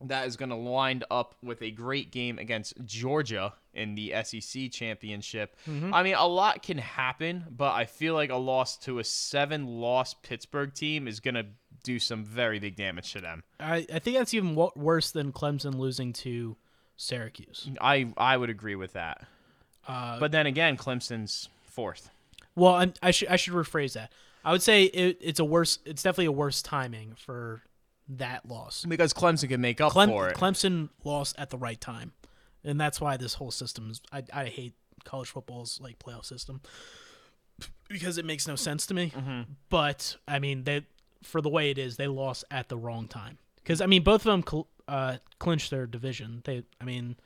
[0.00, 4.70] That is going to wind up with a great game against Georgia in the SEC
[4.70, 5.56] championship.
[5.68, 5.92] Mm-hmm.
[5.92, 9.66] I mean, a lot can happen, but I feel like a loss to a seven
[9.66, 11.46] loss Pittsburgh team is going to
[11.82, 13.42] do some very big damage to them.
[13.60, 16.56] I, I think that's even worse than Clemson losing to
[16.98, 17.70] Syracuse.
[17.80, 19.24] I, I would agree with that.
[19.86, 22.10] Uh, But then again, Clemson's fourth.
[22.54, 24.12] Well, I'm, I should I should rephrase that.
[24.44, 25.78] I would say it, it's a worse.
[25.86, 27.62] It's definitely a worse timing for
[28.08, 28.84] that loss.
[28.86, 30.36] Because Clemson can make up Clem, for it.
[30.36, 32.12] Clemson lost at the right time,
[32.64, 34.02] and that's why this whole system is.
[34.12, 36.60] I, I hate college football's like playoff system
[37.88, 39.12] because it makes no sense to me.
[39.16, 39.42] Mm-hmm.
[39.70, 40.82] But I mean, they
[41.22, 43.38] for the way it is, they lost at the wrong time.
[43.56, 46.42] Because I mean, both of them uh, clinched their division.
[46.44, 47.16] They, I mean,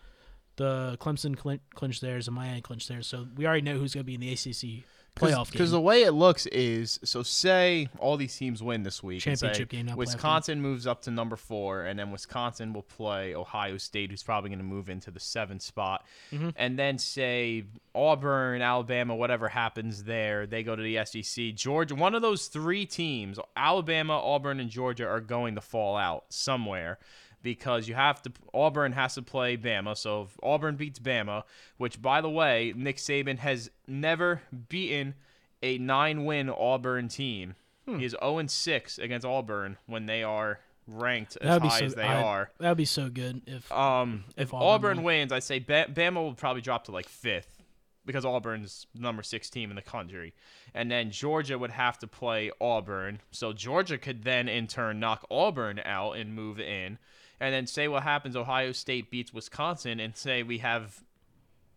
[0.57, 3.07] the Clemson clin- clinched theirs and Miami clinched theirs.
[3.07, 4.85] So we already know who's going to be in the ACC
[5.17, 5.53] playoff game.
[5.53, 9.21] Because the way it looks is so say all these teams win this week.
[9.21, 14.11] Championship game, Wisconsin moves up to number four, and then Wisconsin will play Ohio State,
[14.11, 16.05] who's probably going to move into the seventh spot.
[16.33, 16.51] Mm-hmm.
[16.57, 21.55] And then say Auburn, Alabama, whatever happens there, they go to the SEC.
[21.55, 26.25] Georgia, one of those three teams, Alabama, Auburn, and Georgia, are going to fall out
[26.31, 26.99] somewhere.
[27.43, 29.97] Because you have to, Auburn has to play Bama.
[29.97, 31.43] So if Auburn beats Bama,
[31.77, 35.15] which by the way, Nick Saban has never beaten
[35.63, 37.55] a nine-win Auburn team.
[37.87, 37.99] Hmm.
[37.99, 42.03] He is 0 6 against Auburn when they are ranked as high so, as they
[42.03, 42.51] I- are.
[42.59, 46.15] That'd be so good if Um, if, If Auburn Auburn, wins, I'd say ba- Bama
[46.17, 47.63] will probably drop to like fifth
[48.05, 50.35] because Auburn's number six team in the country,
[50.75, 53.21] and then Georgia would have to play Auburn.
[53.31, 56.99] So Georgia could then in turn knock Auburn out and move in,
[57.43, 58.37] and then say what happens.
[58.37, 61.03] Ohio State beats Wisconsin, and say we have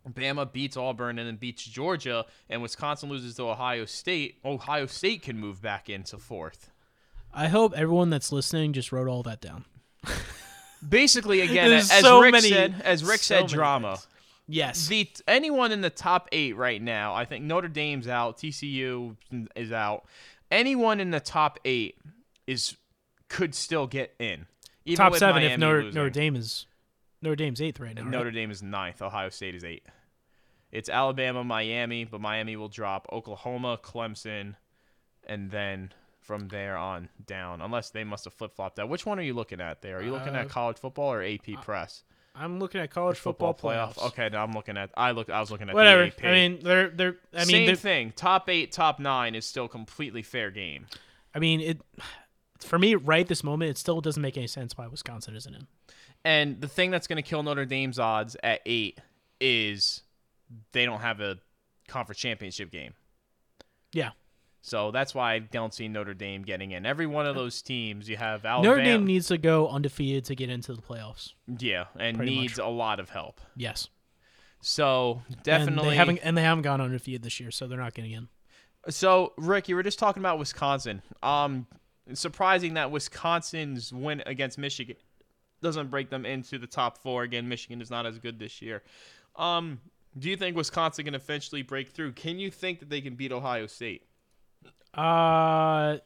[0.08, 4.38] Bama beats Auburn and then beats Georgia, and Wisconsin loses to Ohio State.
[4.46, 6.70] Ohio State can move back into fourth.
[7.34, 9.66] I hope everyone that's listening just wrote all that down.
[10.88, 13.96] Basically, again, as so Rick many- said, as Rick so said, drama.
[13.96, 14.08] things.
[14.48, 14.88] Yes.
[14.88, 19.16] the anyone in the top eight right now, I think Notre Dame's out, TCU
[19.56, 20.06] is out.
[20.52, 21.98] Anyone in the top eight
[22.46, 22.78] is
[23.28, 24.46] could still get in.
[24.86, 25.96] Even Top seven if Miami Notre, losing.
[25.98, 26.66] Notre Dame is
[27.22, 28.04] Notre Dame's eighth right now.
[28.04, 28.12] right?
[28.12, 29.02] Notre Dame is ninth.
[29.02, 29.84] Ohio State is eight.
[30.72, 34.56] It's Alabama, Miami, but Miami will drop Oklahoma, Clemson,
[35.26, 37.62] and then from there on down.
[37.62, 38.90] Unless they must have flip flopped that.
[38.90, 39.98] Which one are you looking at there?
[40.00, 42.04] Are you looking Uh, at college football or AP Press?
[42.38, 43.98] I'm looking at college football, playoffs.
[44.08, 44.90] Okay, no, I'm looking at.
[44.98, 45.30] I look.
[45.30, 46.12] I was looking at Whatever.
[46.22, 47.16] I mean, they're they're.
[47.34, 48.12] I mean, Same they're- thing.
[48.12, 50.88] Top eight, top nine is still completely fair game.
[51.34, 51.82] I mean, it.
[52.60, 55.68] For me, right this moment, it still doesn't make any sense why Wisconsin isn't in.
[56.24, 59.00] And the thing that's going to kill Notre Dame's odds at eight
[59.40, 60.02] is
[60.72, 61.38] they don't have a
[61.88, 62.94] conference championship game.
[63.92, 64.12] Yeah.
[64.62, 66.86] So that's why I don't see Notre Dame getting in.
[66.88, 68.76] Every one of those teams, you have Alabama.
[68.76, 71.34] Notre Dame needs to go undefeated to get into the playoffs.
[71.60, 73.40] yeah, and needs a lot of help.
[73.56, 73.90] Yes.
[74.62, 75.90] So And definitely.
[75.92, 78.28] they haven't and they haven't gone undefeated this year, so they're not getting in.
[78.90, 81.04] So Rick, you were just talking about Wisconsin.
[81.22, 81.68] Um,
[82.08, 84.96] it's surprising that Wisconsin's win against Michigan
[85.62, 87.24] doesn't break them into the top four.
[87.24, 88.84] Again, Michigan is not as good this year.
[89.36, 89.80] Um,
[90.18, 92.14] do you think Wisconsin can eventually break through?
[92.14, 94.04] Can you think that they can beat Ohio State?
[94.94, 95.98] Uh.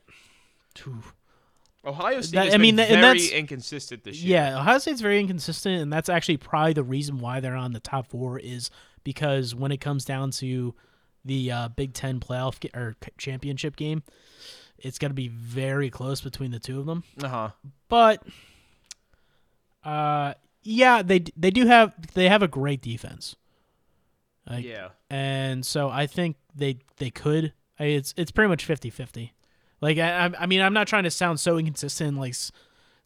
[1.86, 4.38] Ohio State That- I mean, and very that's- inconsistent this year.
[4.38, 7.80] yeah, Ohio State's very inconsistent, and that's actually probably the reason why they're on the
[7.80, 8.70] top four is
[9.04, 10.76] because when it comes down to
[11.24, 14.04] the uh, Big Ten playoff ga- or championship game,
[14.84, 17.04] it's going to be very close between the two of them.
[17.24, 17.50] Uh huh.
[17.88, 18.24] But,
[19.84, 23.36] uh, yeah, they they do have they have a great defense.
[24.50, 24.90] Like, Yeah.
[25.10, 27.54] and so I think they they could.
[27.80, 29.32] I, it's it's pretty much 50-50.
[29.82, 32.36] Like I I- I mean I'm not trying to sound so inconsistent like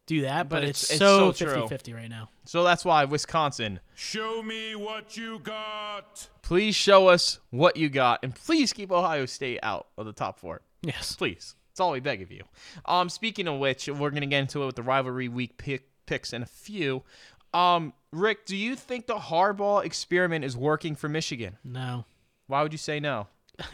[0.06, 2.28] do that, but, But it's, it's- it's so so 50-50 right now.
[2.44, 3.80] So that's why Wisconsin.
[3.94, 6.28] Show me what you got.
[6.42, 10.38] Please show us what you got, and please keep Ohio State out of the top
[10.38, 10.60] four.
[10.82, 11.14] Yes.
[11.16, 11.54] Please.
[11.74, 12.44] That's all we beg of you.
[12.84, 16.32] Um, speaking of which, we're gonna get into it with the rivalry week pick, picks
[16.32, 17.02] in a few.
[17.52, 21.58] Um, Rick, do you think the Harbaugh experiment is working for Michigan?
[21.64, 22.04] No.
[22.46, 23.26] Why would you say no?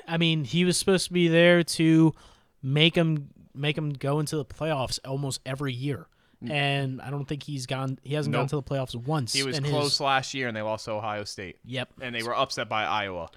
[0.09, 2.15] I mean, he was supposed to be there to
[2.63, 6.07] make him make him go into the playoffs almost every year.
[6.49, 9.35] And I don't think he's gone he hasn't gone to the playoffs once.
[9.35, 11.91] He was close his- last year, and they lost to Ohio State, Yep.
[12.01, 13.29] and they were upset by Iowa.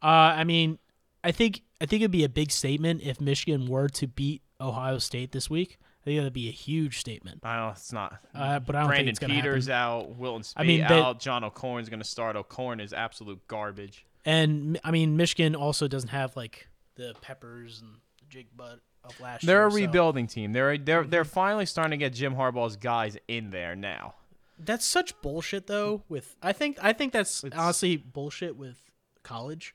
[0.00, 0.78] Uh, I mean,
[1.24, 4.98] I think I think it'd be a big statement if Michigan were to beat Ohio
[4.98, 5.78] State this week.
[5.80, 7.40] I think that'd be a huge statement.
[7.42, 7.64] I don't.
[7.66, 8.18] Know, it's not.
[8.34, 10.08] Uh, but I don't Brandon think Peters happen.
[10.10, 10.16] out.
[10.16, 11.18] Wilton Speight I mean, they- out.
[11.18, 12.36] John O'Korn's going to start.
[12.36, 14.04] O'Korn is absolute garbage.
[14.26, 17.96] And I mean, Michigan also doesn't have like the Peppers and
[18.28, 19.66] Jake Butt of last They're year.
[19.68, 20.52] a so- rebuilding team.
[20.52, 24.14] They're they're they're finally starting to get Jim Harbaugh's guys in there now.
[24.58, 26.02] That's such bullshit, though.
[26.08, 28.76] With I think I think that's It's- honestly bullshit with
[29.22, 29.74] college.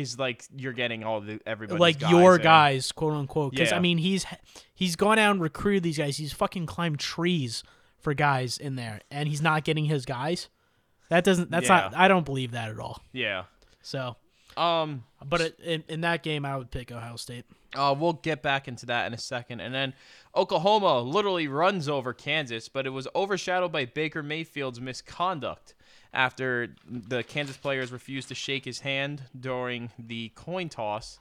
[0.00, 2.42] Is like you're getting all the everybody like your in.
[2.42, 3.52] guys, quote unquote.
[3.52, 3.76] Because Yeah.
[3.76, 4.24] I mean, he's
[4.74, 6.16] he's gone out and recruited these guys.
[6.16, 7.62] He's fucking climbed trees
[7.98, 10.48] for guys in there, and he's not getting his guys.
[11.08, 11.50] That doesn't.
[11.50, 11.94] That's not.
[11.96, 13.02] I don't believe that at all.
[13.12, 13.44] Yeah.
[13.82, 14.16] So,
[14.56, 15.04] Um.
[15.24, 17.44] but it, in, in that game, I would pick Ohio State.
[17.74, 19.60] Uh, we'll get back into that in a second.
[19.60, 19.92] And then
[20.34, 25.74] Oklahoma literally runs over Kansas, but it was overshadowed by Baker Mayfield's misconduct
[26.16, 31.20] after the Kansas players refused to shake his hand during the coin toss.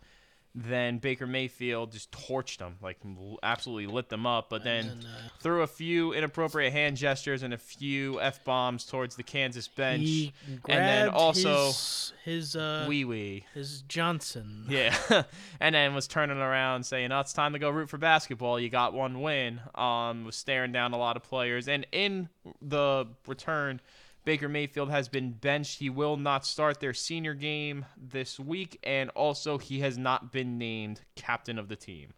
[0.58, 3.00] Then Baker Mayfield just torched them, like
[3.44, 7.58] absolutely lit them up, but then uh, threw a few inappropriate hand gestures and a
[7.58, 13.46] few f bombs towards the Kansas bench, and then also his, his uh wee wee.
[13.54, 14.64] his Johnson.
[14.70, 14.96] Yeah,
[15.60, 18.58] and then was turning around saying, "Oh, it's time to go root for basketball.
[18.58, 22.30] You got one win." Um, was staring down a lot of players, and in
[22.62, 23.82] the return,
[24.26, 25.80] Baker Mayfield has been benched.
[25.80, 30.58] He will not start their senior game this week, and also he has not been
[30.58, 32.14] named captain of the team.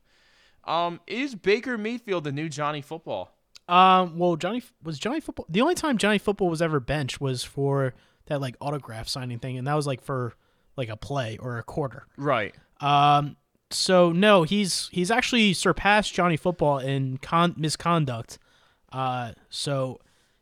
[0.63, 3.34] Um, is Baker Mayfield the new Johnny Football?
[3.67, 4.17] Um.
[4.17, 5.46] Well, Johnny was Johnny Football.
[5.50, 7.93] The only time Johnny Football was ever benched was for
[8.28, 10.34] that like autograph signing thing, and that was like for
[10.78, 12.08] like a play or a quarter.
[12.17, 12.56] Right.
[12.80, 13.36] Um.
[13.70, 18.39] So no, he's he's actually surpassed Johnny Football in con- misconduct.
[18.93, 19.34] Uh.
[19.50, 20.00] So.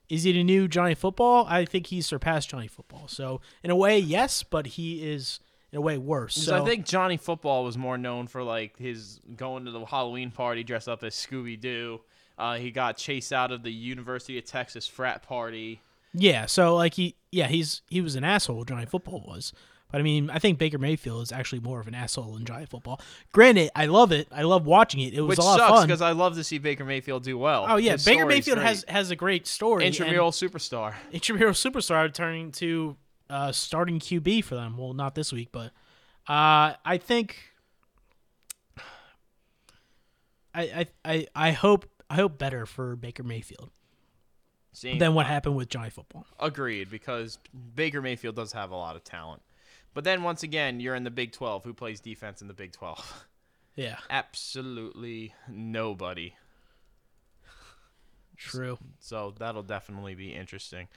[0.10, 1.46] Is he the new Johnny Football?
[1.50, 3.08] I think he's surpassed Johnny Football.
[3.08, 5.40] So in a way, yes, but he is
[5.72, 6.36] in a way worse.
[6.36, 9.86] So So I think Johnny Football was more known for like his going to the
[9.86, 12.02] Halloween party dressed up as Scooby Doo.
[12.38, 15.82] Uh, he got chased out of the University of Texas frat party.
[16.14, 19.54] Yeah, so like he yeah, he's he was an asshole Johnny Football was.
[19.96, 22.66] But I mean, I think Baker Mayfield is actually more of an asshole than Johnny
[22.66, 23.00] Football.
[23.32, 24.28] Granted, I love it.
[24.30, 25.14] I love watching it.
[25.14, 25.88] It was Which a lot sucks of fun.
[25.88, 27.66] because I love to see Baker Mayfield do well.
[27.70, 28.68] oh yeah, His Baker Mayfield great.
[28.68, 29.88] has has a great story.
[29.88, 30.96] intramural superstar.
[31.14, 32.98] intramural superstar turning to
[33.30, 34.76] uh, starting QB for them.
[34.76, 35.68] Well, not this week, but
[36.28, 37.38] uh, I think
[40.54, 43.70] I, I I I hope I hope better for Baker Mayfield
[44.74, 46.26] Seeing, than what happened with Johnny Football.
[46.38, 47.40] Agreed, because
[47.76, 49.42] Baker Mayfield does have a lot of talent.
[49.96, 51.64] But then once again, you're in the Big 12.
[51.64, 53.26] Who plays defense in the Big 12?
[53.78, 56.34] Yeah, Absolutely nobody.
[58.38, 58.78] true.
[59.02, 60.88] So that'll definitely be interesting.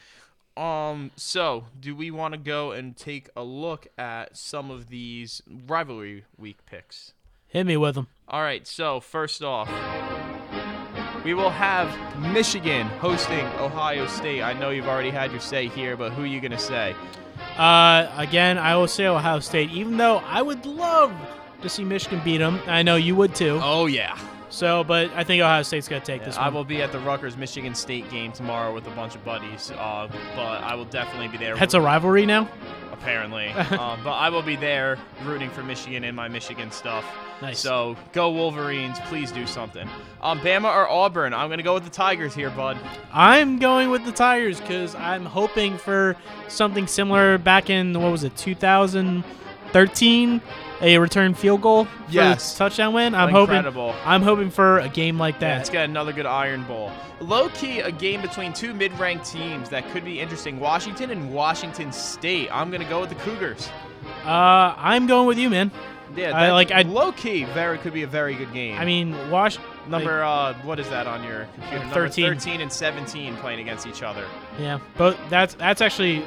[0.57, 5.43] Um, so do we want to go and take a look at some of these
[5.67, 7.15] rivalry week picks?
[7.49, 8.07] Hit me with them.
[8.29, 9.69] All right, so first off,
[11.25, 11.89] we will have
[12.33, 14.43] Michigan hosting Ohio State.
[14.43, 16.95] I know you've already had your say here, but who are you going to say?
[17.59, 21.13] Uh, again, I will say Ohio State, even though I would love
[21.63, 22.61] to see Michigan beat them.
[22.67, 23.59] I know you would too.
[23.63, 24.17] Oh, yeah.
[24.51, 26.47] So, but I think Ohio State's gonna take this one.
[26.47, 29.71] I will be at the Rutgers Michigan State game tomorrow with a bunch of buddies,
[29.73, 31.55] uh, but I will definitely be there.
[31.57, 32.49] That's a rivalry now.
[33.01, 33.49] Apparently.
[33.49, 37.05] um, but I will be there rooting for Michigan in my Michigan stuff.
[37.41, 37.61] Nice.
[37.61, 39.89] So go Wolverines, please do something.
[40.23, 41.33] Um, Bama or Auburn?
[41.33, 42.77] I'm gonna go with the Tigers here, bud.
[43.13, 46.17] I'm going with the Tigers because I'm hoping for
[46.49, 50.41] something similar back in what was it, 2013,
[50.81, 52.53] a return field goal for Yes.
[52.53, 53.15] the touchdown win.
[53.15, 53.93] I'm Incredible.
[53.93, 54.09] hoping.
[54.09, 55.57] I'm hoping for a game like Yeah, that.
[55.59, 56.91] let's get another good Iron Bowl.
[57.21, 60.61] Low key, a game between two mid-ranked teams that could be interesting.
[60.61, 62.49] Washington and Washington State.
[62.53, 63.69] I'm gonna go with the Cougars.
[64.25, 65.71] uh, I'm going with you, man.
[66.17, 67.45] Yeah, I like- I- low key.
[67.45, 68.79] Very could be a very good game.
[68.79, 69.59] I mean, Wash.
[69.89, 71.79] number uh, what is that on your computer?
[71.81, 72.27] Number 13.
[72.35, 74.25] 13 and 17 playing against each other.
[74.59, 76.25] Yeah, but that's that's actually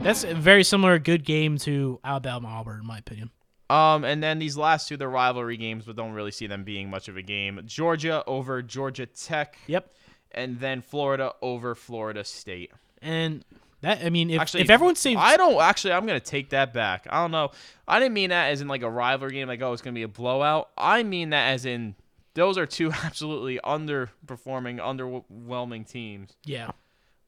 [0.00, 3.30] that's a very similar good game to Alabama Auburn in my opinion.
[3.74, 6.90] Um, and then these last two, they're rivalry games, but don't really see them being
[6.90, 7.60] much of a game.
[7.66, 9.90] Georgia over Georgia Tech, Yep.
[10.32, 12.70] and then Florida over Florida State.
[13.02, 13.44] And
[13.80, 15.92] that I mean, if Actually, if everyone saves, I don't actually.
[15.92, 17.06] I'm gonna take that back.
[17.10, 17.50] I don't know.
[17.88, 20.02] I didn't mean that as in like a rivalry game, like oh, it's gonna be
[20.04, 20.70] a blowout.
[20.78, 21.94] I mean that as in
[22.34, 26.30] those are two absolutely underperforming, underwhelming teams.
[26.44, 26.70] yeah.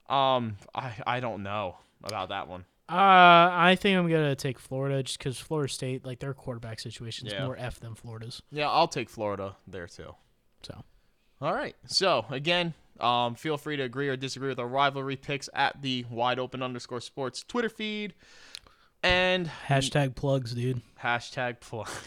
[0.08, 2.64] Um, I I don't know about that one.
[2.88, 2.92] Uh,
[3.52, 7.32] I think I'm gonna take Florida just because Florida State, like their quarterback situation, is
[7.32, 7.44] Yeah.
[7.44, 8.42] more f than Florida's.
[8.52, 10.14] Yeah, I'll take Florida there too.
[10.62, 10.84] So
[11.40, 11.74] All right.
[11.86, 16.04] So again, um, feel free to agree or disagree with our rivalry picks at the
[16.10, 18.14] wide open underscore sports Twitter feed
[19.02, 20.80] and hashtag plugs, dude.
[21.02, 21.88] hashtag plug.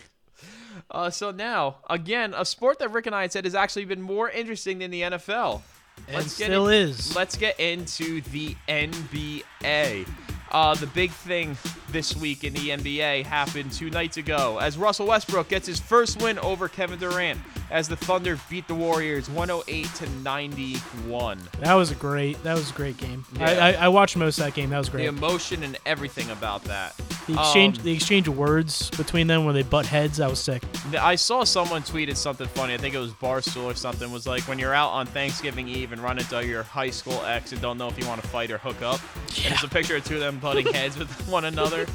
[0.89, 4.01] Uh, so now, again, a sport that Rick and I had said has actually been
[4.01, 5.61] more interesting than the NFL.
[6.07, 7.13] And still is.
[7.13, 10.07] Let's get into the NBA.
[10.51, 11.55] Uh, the big thing
[11.91, 16.21] this week in the NBA happened two nights ago as Russell Westbrook gets his first
[16.21, 17.39] win over Kevin Durant
[17.72, 21.39] as the Thunder beat the Warriors 108 to 91.
[21.59, 22.41] That was a great.
[22.43, 23.26] That was a great game.
[23.38, 23.45] Yeah.
[23.49, 24.70] I, I, I watched most of that game.
[24.70, 25.03] That was great.
[25.03, 26.95] The emotion and everything about that.
[27.28, 30.17] The exchange, Um, the exchange of words between them when they butt heads.
[30.17, 30.63] That was sick.
[30.99, 32.74] I saw someone tweeted something funny.
[32.74, 34.11] I think it was Barstool or something.
[34.11, 37.51] Was like when you're out on Thanksgiving Eve and run into your high school ex
[37.51, 38.99] and don't know if you want to fight or hook up.
[39.43, 41.86] And there's a picture of two of them butting heads with one another.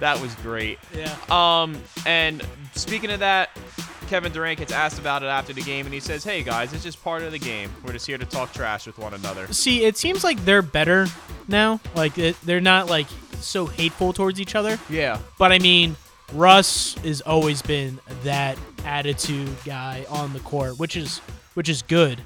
[0.00, 0.78] That was great.
[0.96, 1.14] Yeah.
[1.30, 1.76] Um,
[2.06, 2.42] and
[2.74, 3.50] speaking of that,
[4.08, 6.82] Kevin Durant gets asked about it after the game, and he says, "Hey guys, it's
[6.82, 7.70] just part of the game.
[7.84, 11.06] We're just here to talk trash with one another." See, it seems like they're better
[11.46, 11.80] now.
[11.94, 13.06] Like it, they're not like
[13.40, 14.78] so hateful towards each other.
[14.90, 15.18] Yeah.
[15.38, 15.96] But I mean,
[16.32, 21.18] Russ has always been that attitude guy on the court, which is
[21.54, 22.20] which is good,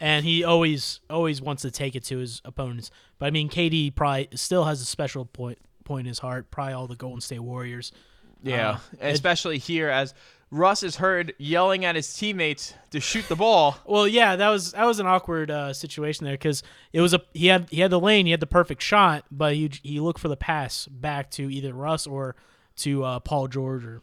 [0.00, 2.90] and he always always wants to take it to his opponents.
[3.18, 6.50] But I mean, KD probably still has a special point point in his heart.
[6.50, 7.92] Probably all the Golden State Warriors.
[8.40, 10.14] Yeah, Uh, especially here as
[10.50, 13.76] Russ is heard yelling at his teammates to shoot the ball.
[13.84, 17.20] Well, yeah, that was that was an awkward uh, situation there because it was a
[17.34, 20.18] he had he had the lane, he had the perfect shot, but he he looked
[20.18, 22.34] for the pass back to either Russ or
[22.76, 24.02] to uh, Paul George or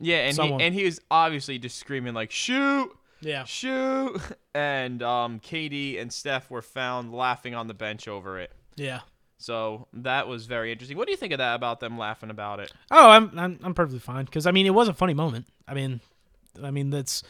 [0.00, 3.44] Yeah, and he, and he was obviously just screaming like shoot, yeah.
[3.44, 4.20] shoot,
[4.54, 8.50] and um, KD and Steph were found laughing on the bench over it.
[8.74, 9.00] Yeah.
[9.38, 10.96] So that was very interesting.
[10.96, 12.72] What do you think of that about them laughing about it?
[12.90, 15.46] Oh, I'm I'm, I'm perfectly fine because I mean it was a funny moment.
[15.68, 16.00] I mean,
[16.62, 17.22] I mean that's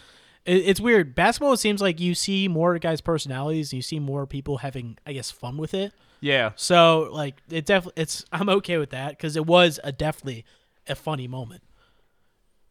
[0.44, 1.14] it, it's weird.
[1.14, 4.98] Basketball it seems like you see more guys' personalities, and you see more people having
[5.04, 5.92] I guess fun with it.
[6.20, 10.44] Yeah, So like it definitely it's I'm okay with that because it was a definitely
[10.88, 11.62] a funny moment.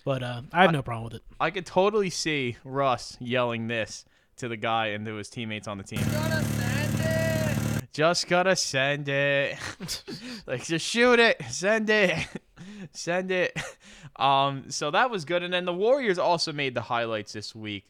[0.03, 1.23] But uh, I have no problem with it.
[1.39, 4.05] I could totally see Russ yelling this
[4.37, 6.01] to the guy and to his teammates on the team.
[7.95, 9.57] Just gotta send it.
[10.47, 12.27] like just shoot it, send it,
[12.91, 13.57] send it.
[14.17, 15.43] Um, so that was good.
[15.43, 17.89] And then the Warriors also made the highlights this week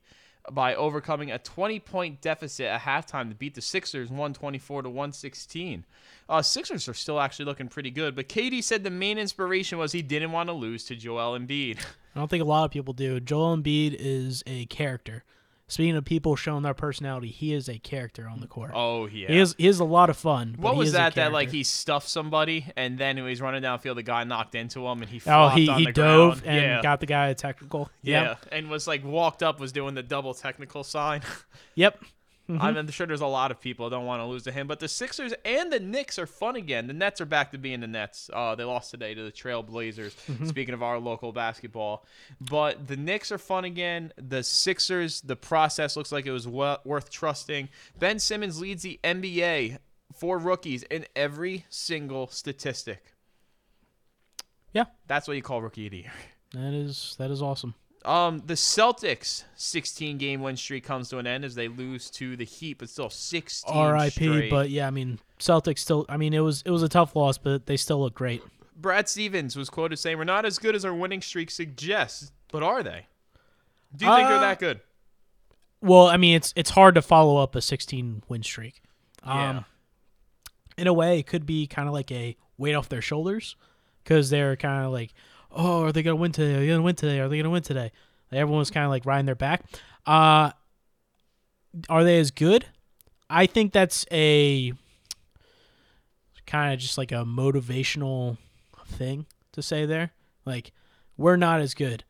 [0.51, 5.85] by overcoming a 20 point deficit at halftime to beat the Sixers 124 to 116.
[6.29, 9.91] Uh, Sixers are still actually looking pretty good, but KD said the main inspiration was
[9.91, 11.79] he didn't want to lose to Joel Embiid.
[12.15, 13.19] I don't think a lot of people do.
[13.19, 15.23] Joel Embiid is a character.
[15.67, 18.71] Speaking of people showing their personality, he is a character on the court.
[18.75, 19.27] Oh yeah.
[19.29, 20.55] He is he is a lot of fun.
[20.59, 21.15] What was that?
[21.15, 24.53] That like he stuffed somebody, and then when he was running downfield, the guy knocked
[24.53, 26.55] into him, and he oh flopped he on he the dove ground.
[26.55, 26.81] and yeah.
[26.83, 27.89] got the guy a technical.
[28.03, 31.21] yeah, and was like walked up, was doing the double technical sign.
[31.77, 32.05] Yep.
[32.47, 34.79] I'm sure there's a lot of people that don't want to lose to him, but
[34.79, 36.87] the Sixers and the Knicks are fun again.
[36.87, 38.29] The Nets are back to being the Nets.
[38.31, 40.15] Uh, they lost today to the Trail Blazers.
[40.45, 42.05] Speaking of our local basketball,
[42.39, 44.13] but the Knicks are fun again.
[44.17, 47.69] The Sixers, the process looks like it was well, worth trusting.
[47.97, 49.79] Ben Simmons leads the NBA
[50.13, 53.13] for rookies in every single statistic.
[54.73, 54.85] Yeah.
[55.07, 56.13] That's what you call rookie of the year.
[56.53, 57.73] That is that is awesome.
[58.05, 62.35] Um, the Celtics' 16 game win streak comes to an end as they lose to
[62.37, 63.73] the Heat, but still 16.
[63.75, 64.49] R.I.P.
[64.49, 66.05] But yeah, I mean Celtics still.
[66.07, 68.43] I mean it was it was a tough loss, but they still look great.
[68.77, 72.61] Brad Stevens was quoted saying, "We're not as good as our winning streak suggests, but
[72.61, 73.07] are they?
[73.95, 74.81] Do you think they're Uh, that good?"
[75.81, 78.81] Well, I mean it's it's hard to follow up a 16 win streak.
[79.23, 79.63] Um, Yeah.
[80.77, 83.55] In a way, it could be kind of like a weight off their shoulders
[84.03, 85.13] because they're kind of like,
[85.55, 86.55] oh, are they gonna win today?
[86.55, 87.19] Are they gonna win today?
[87.19, 87.91] Are they gonna win today?
[88.31, 89.63] Like, everyone's kind of like riding their back.
[90.05, 90.51] Uh,
[91.89, 92.65] are they as good?
[93.29, 94.73] I think that's a
[96.45, 98.37] kind of just like a motivational
[98.87, 100.11] thing to say there.
[100.45, 100.71] Like,
[101.17, 102.03] we're not as good.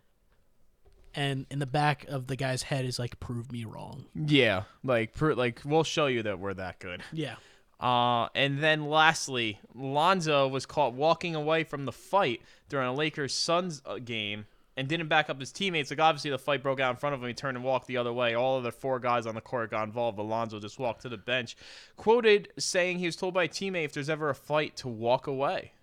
[1.14, 4.06] And in the back of the guy's head is like, prove me wrong.
[4.14, 7.02] Yeah, like like we'll show you that we're that good.
[7.14, 7.36] Yeah.
[7.80, 13.34] Uh, and then lastly, Lonzo was caught walking away from the fight during a Lakers
[13.34, 14.46] Suns uh, game
[14.78, 15.90] and didn't back up his teammates.
[15.90, 17.28] Like obviously the fight broke out in front of him.
[17.28, 18.36] He turned and walked the other way.
[18.36, 21.10] All of the four guys on the court got involved, but Lonzo just walked to
[21.10, 21.56] the bench.
[21.96, 25.28] Quoted saying he was told by a teammate if there's ever a fight to walk
[25.28, 25.74] away.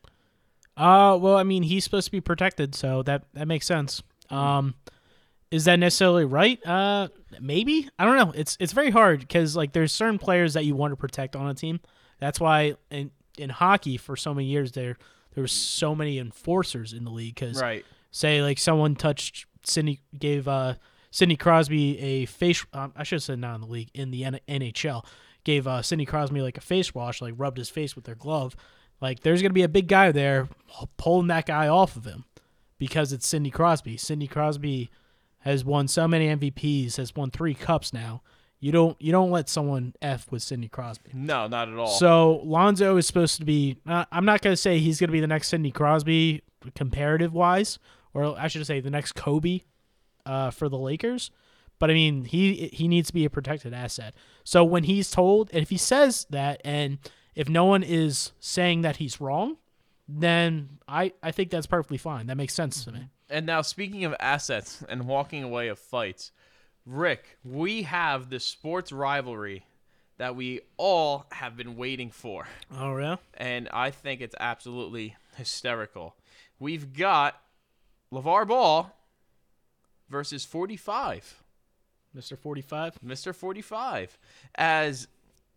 [0.76, 4.02] Uh, well, I mean, he's supposed to be protected, so that that makes sense.
[4.30, 4.74] Um,
[5.52, 6.58] is that necessarily right?
[6.66, 7.08] Uh,
[7.40, 7.88] maybe.
[7.98, 8.32] I don't know.
[8.34, 11.48] It's it's very hard because like there's certain players that you want to protect on
[11.48, 11.78] a team.
[12.18, 14.96] That's why in in hockey for so many years there
[15.34, 17.84] there was so many enforcers in the league because Right.
[18.10, 20.74] say like someone touched Sidney gave uh
[21.10, 24.24] Sidney Crosby a face um, I should have said not in the league in the
[24.24, 25.04] N- NHL
[25.44, 28.54] gave uh Sidney Crosby like a face wash like rubbed his face with their glove
[29.00, 30.48] like there's gonna be a big guy there
[30.98, 32.24] pulling that guy off of him
[32.78, 34.90] because it's Sidney Crosby Sidney Crosby
[35.42, 38.22] has won so many MVPs, has won three cups now.
[38.60, 41.10] You don't you don't let someone f with Sidney Crosby.
[41.12, 41.88] No, not at all.
[41.88, 43.78] So Lonzo is supposed to be.
[43.86, 46.42] Uh, I'm not going to say he's going to be the next Sidney Crosby
[46.76, 47.80] comparative wise,
[48.14, 49.62] or I should say the next Kobe
[50.24, 51.32] uh, for the Lakers.
[51.80, 54.14] But I mean, he he needs to be a protected asset.
[54.44, 56.98] So when he's told, and if he says that, and
[57.34, 59.56] if no one is saying that he's wrong,
[60.06, 62.28] then I I think that's perfectly fine.
[62.28, 63.08] That makes sense to me.
[63.32, 66.32] And now, speaking of assets and walking away of fights,
[66.84, 69.64] Rick, we have the sports rivalry
[70.18, 72.46] that we all have been waiting for.
[72.78, 73.16] Oh yeah.
[73.34, 76.14] And I think it's absolutely hysterical.
[76.60, 77.40] We've got
[78.12, 78.94] LeVar Ball
[80.10, 81.42] versus 45.
[82.14, 82.38] Mr.
[82.38, 82.98] 45.
[83.04, 83.34] Mr.
[83.34, 84.18] 45.
[84.56, 85.08] As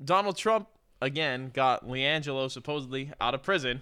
[0.04, 0.70] Donald Trump,
[1.02, 3.82] again, got LiAngelo supposedly out of prison.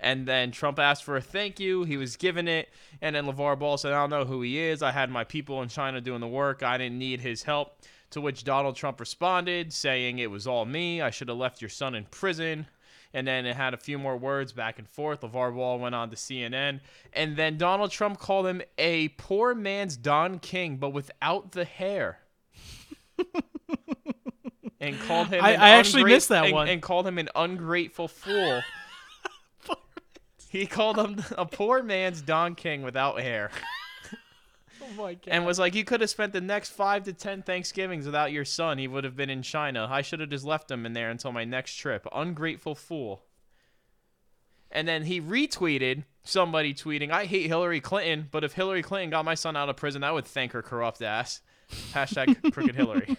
[0.00, 1.84] And then Trump asked for a thank you.
[1.84, 2.68] He was given it.
[3.00, 4.82] And then LeVar Ball said, I don't know who he is.
[4.82, 6.62] I had my people in China doing the work.
[6.62, 7.78] I didn't need his help.
[8.10, 11.00] To which Donald Trump responded, saying, It was all me.
[11.02, 12.66] I should have left your son in prison.
[13.12, 15.20] And then it had a few more words back and forth.
[15.22, 16.80] LeVar Ball went on to CNN.
[17.12, 22.18] And then Donald Trump called him a poor man's Don King, but without the hair.
[24.80, 26.68] and called him I- I actually missed that and- one.
[26.68, 28.62] and called him an ungrateful fool.
[30.54, 33.50] He called him a poor man's Don King without hair.
[34.82, 35.20] Oh my god.
[35.28, 38.44] And was like, you could have spent the next five to ten Thanksgivings without your
[38.44, 38.76] son.
[38.76, 39.88] He would have been in China.
[39.90, 42.06] I should have just left him in there until my next trip.
[42.12, 43.24] Ungrateful fool.
[44.70, 49.24] And then he retweeted somebody tweeting, I hate Hillary Clinton, but if Hillary Clinton got
[49.24, 51.40] my son out of prison, I would thank her corrupt ass.
[51.94, 53.16] Hashtag crooked Hillary.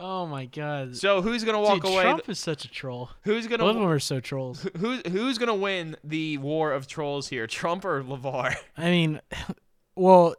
[0.00, 0.96] Oh my god.
[0.96, 2.02] So who's gonna walk Dude, away?
[2.02, 3.10] Trump is such a troll.
[3.22, 3.62] who's gonna?
[3.62, 4.66] Both of them gonna are so trolls.
[4.78, 7.46] who's who's gonna win the war of trolls here?
[7.46, 8.54] Trump or Levar?
[8.76, 9.20] I mean,
[9.94, 10.34] well,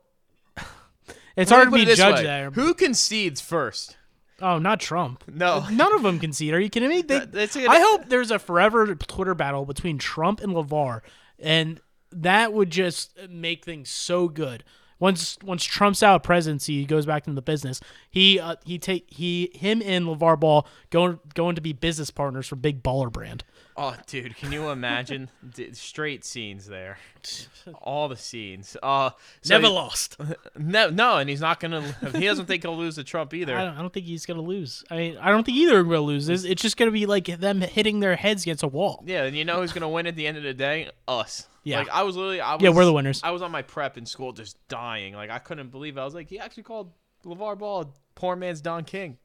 [1.35, 2.23] it's hard to be it judged way.
[2.23, 2.51] there.
[2.51, 3.97] Who concedes first?
[4.41, 5.23] Oh, not Trump.
[5.27, 5.65] No.
[5.71, 6.53] None of them concede.
[6.53, 7.03] Are you kidding me?
[7.03, 7.55] They, it.
[7.57, 11.01] I hope there's a forever Twitter battle between Trump and Levar,
[11.37, 11.79] and
[12.11, 14.63] that would just make things so good.
[15.01, 17.81] Once once Trump's out of presidency, he goes back into the business.
[18.09, 22.47] He uh, he take he him and Levar Ball going going to be business partners
[22.47, 23.43] for Big Baller Brand.
[23.77, 26.97] Oh, dude, can you imagine D- straight scenes there?
[27.81, 28.75] All the scenes.
[28.83, 29.11] Uh,
[29.41, 30.17] so Never he- lost.
[30.57, 31.81] No, no, and he's not gonna.
[32.13, 33.57] He doesn't think he'll lose to Trump either.
[33.57, 34.83] I don't, I don't think he's gonna lose.
[34.91, 36.27] I mean, I don't think either gonna lose.
[36.29, 39.03] It's, it's just gonna be like them hitting their heads against a wall.
[39.07, 40.89] Yeah, and you know who's gonna win at the end of the day?
[41.07, 41.47] Us.
[41.63, 41.79] Yeah.
[41.79, 42.41] Like I was literally.
[42.41, 43.21] I was, Yeah, we're the winners.
[43.23, 45.13] I was on my prep in school, just dying.
[45.13, 45.97] Like I couldn't believe.
[45.97, 46.01] It.
[46.01, 46.91] I was like, he actually called
[47.25, 49.17] LeVar Ball poor man's Don King.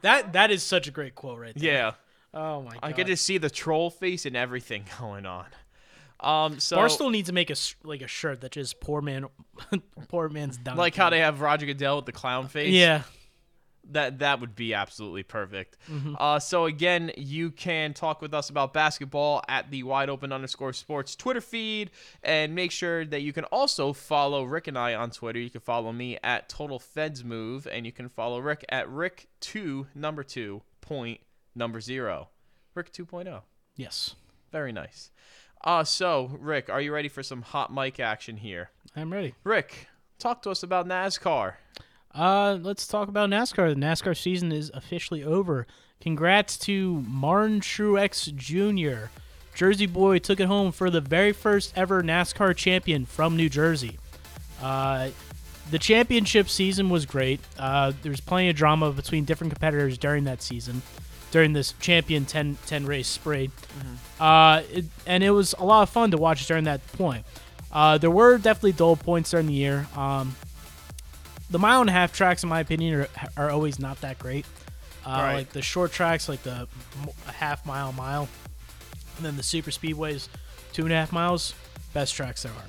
[0.00, 1.72] That that is such a great quote right there.
[1.72, 1.90] Yeah.
[2.34, 2.80] Oh my god.
[2.82, 5.46] I could just see the troll face and everything going on.
[6.20, 9.26] Um, so Barstool needs to make a like a shirt that just poor man,
[10.08, 10.76] poor man's done.
[10.76, 12.72] like how they have Roger Goodell with the clown face.
[12.72, 13.02] Yeah.
[13.90, 15.78] that that would be absolutely perfect.
[15.90, 16.14] Mm-hmm.
[16.16, 20.72] Uh, so again, you can talk with us about basketball at the wide open underscore
[20.72, 21.90] sports Twitter feed,
[22.22, 25.40] and make sure that you can also follow Rick and I on Twitter.
[25.40, 29.26] You can follow me at Total Feds Move, and you can follow Rick at Rick
[29.40, 31.20] two number two point
[31.54, 32.28] number zero,
[32.74, 33.42] Rick 2.0.
[33.76, 34.14] Yes,
[34.50, 35.10] Very nice.
[35.64, 38.70] Uh, so Rick, are you ready for some hot mic action here?
[38.96, 39.34] I'm ready.
[39.44, 39.86] Rick,
[40.18, 41.54] talk to us about NASCAR.
[42.14, 43.70] Uh, let's talk about NASCAR.
[43.70, 45.66] The NASCAR season is officially over.
[46.00, 49.06] Congrats to Martin Truex Jr.
[49.54, 53.98] Jersey boy took it home for the very first ever NASCAR champion from New Jersey.
[54.60, 55.10] Uh,
[55.70, 57.40] the championship season was great.
[57.58, 60.82] Uh, there was plenty of drama between different competitors during that season,
[61.32, 63.50] during this champion 10, 10 race spree.
[64.20, 67.24] Uh, it, and it was a lot of fun to watch during that point.
[67.72, 69.88] Uh, there were definitely dull points during the year.
[69.96, 70.36] Um,
[71.50, 74.46] the mile and a half tracks, in my opinion, are, are always not that great.
[75.04, 75.34] Uh, Right.
[75.34, 76.68] Like the short tracks, like the
[77.26, 78.28] half mile, mile,
[79.16, 80.28] and then the super speedways,
[80.72, 81.54] two and a half miles,
[81.92, 82.64] best tracks there are.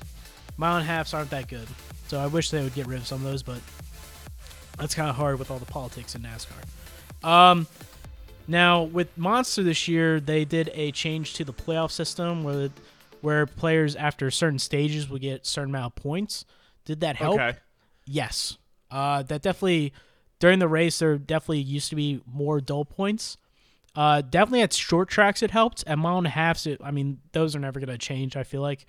[0.57, 1.68] Mile and a halves aren't that good,
[2.07, 3.59] so I wish they would get rid of some of those, but
[4.78, 7.28] that's kind of hard with all the politics in NASCAR.
[7.28, 7.68] Um,
[8.48, 12.70] now with Monster this year, they did a change to the playoff system where
[13.22, 16.44] where players after certain stages would get a certain amount of points.
[16.84, 17.39] Did that help?
[17.39, 17.58] Okay.
[18.06, 18.58] Yes.
[18.91, 19.94] Uh, that definitely
[20.39, 23.38] during the race there definitely used to be more dull points.
[23.96, 25.84] Uh, definitely at short tracks it helped.
[25.88, 28.36] At mile and a halfs, it, I mean those are never gonna change.
[28.36, 28.86] I feel like,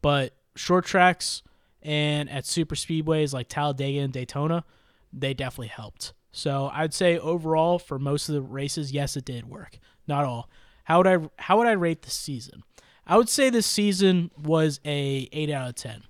[0.00, 1.42] but short tracks
[1.82, 4.64] and at super speedways like Talladega and Daytona,
[5.12, 6.14] they definitely helped.
[6.34, 9.78] So I'd say overall for most of the races, yes, it did work.
[10.08, 10.50] Not all.
[10.82, 12.64] How would I how would I rate the season?
[13.06, 16.02] I would say this season was a eight out of ten.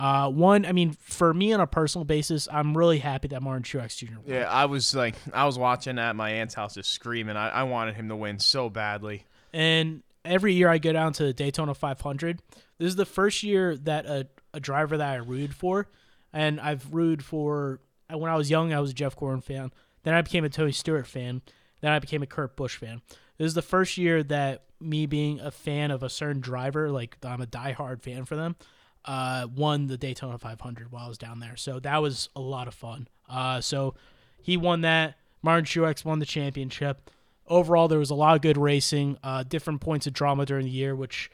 [0.00, 3.64] Uh, one, I mean, for me on a personal basis, I'm really happy that Martin
[3.64, 4.14] Truex Jr.
[4.14, 4.22] won.
[4.26, 7.36] Yeah, I was like, I was watching at my aunt's house, just screaming.
[7.36, 9.24] I, I wanted him to win so badly.
[9.52, 12.40] And every year I go down to the Daytona 500.
[12.78, 15.88] This is the first year that a, a driver that I rooted for,
[16.32, 17.80] and I've rooted for.
[18.10, 19.70] When I was young, I was a Jeff Gordon fan.
[20.02, 21.42] Then I became a Tony Stewart fan.
[21.80, 23.02] Then I became a Kurt Busch fan.
[23.36, 27.16] This is the first year that me being a fan of a certain driver, like
[27.22, 28.56] I'm a diehard fan for them,
[29.04, 31.56] uh, won the Daytona 500 while I was down there.
[31.56, 33.08] So that was a lot of fun.
[33.28, 33.94] Uh, so
[34.42, 35.16] he won that.
[35.42, 37.10] Martin Truex won the championship.
[37.46, 40.70] Overall, there was a lot of good racing, uh, different points of drama during the
[40.70, 41.30] year, which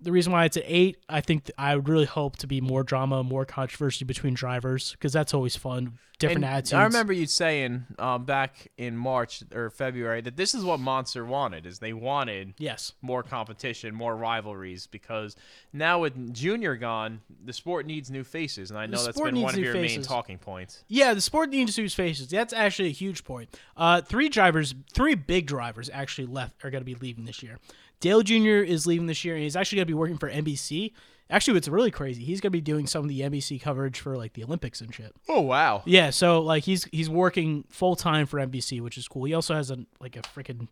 [0.00, 2.60] the reason why it's at eight, I think th- I would really hope to be
[2.60, 5.98] more drama, more controversy between drivers because that's always fun.
[6.18, 6.72] Different And attitudes.
[6.72, 11.26] I remember you saying um, back in March or February that this is what Monster
[11.26, 12.92] wanted, is they wanted Yes.
[13.02, 15.36] more competition, more rivalries, because
[15.74, 19.52] now with Junior gone, the sport needs new faces, and I know that's been one
[19.52, 20.84] of your main talking points.
[20.88, 22.28] Yeah, the sport needs new faces.
[22.28, 23.54] That's actually a huge point.
[23.76, 27.58] Uh, three drivers, three big drivers actually left are going to be leaving this year.
[28.00, 28.62] Dale Jr.
[28.62, 30.92] is leaving this year, and he's actually going to be working for NBC.
[31.28, 34.16] Actually, what's really crazy, he's going to be doing some of the NBC coverage for
[34.16, 35.12] like the Olympics and shit.
[35.28, 35.82] Oh wow!
[35.84, 39.24] Yeah, so like he's he's working full time for NBC, which is cool.
[39.24, 40.68] He also has a like a freaking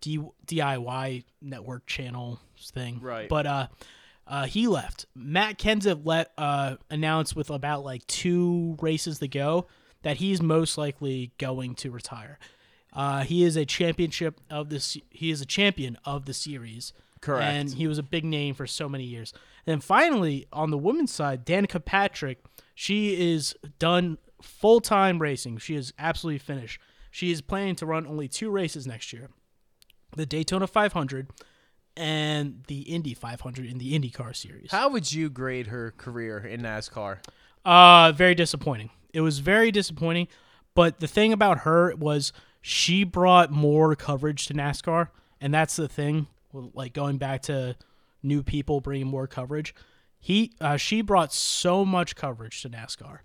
[0.00, 3.00] D, DIY network channel thing.
[3.00, 3.28] Right.
[3.28, 3.66] But uh
[4.26, 5.06] uh he left.
[5.14, 9.66] Matt Kenseth let uh announced with about like two races to go
[10.02, 12.38] that he's most likely going to retire.
[12.92, 16.92] Uh he is a championship of this he is a champion of the series.
[17.20, 17.44] Correct.
[17.44, 19.32] And he was a big name for so many years.
[19.64, 25.58] And then finally, on the women's side, Danica Patrick, she is done full time racing.
[25.58, 26.80] She is absolutely finished.
[27.10, 29.28] She is planning to run only two races next year
[30.16, 31.28] the Daytona 500
[31.96, 34.70] and the Indy 500 in the IndyCar series.
[34.70, 37.18] How would you grade her career in NASCAR?
[37.64, 38.90] Uh, very disappointing.
[39.12, 40.28] It was very disappointing.
[40.74, 42.32] But the thing about her was
[42.62, 45.08] she brought more coverage to NASCAR,
[45.40, 46.28] and that's the thing.
[46.52, 47.76] Like going back to
[48.22, 49.74] new people bringing more coverage,
[50.18, 53.18] he uh, she brought so much coverage to NASCAR.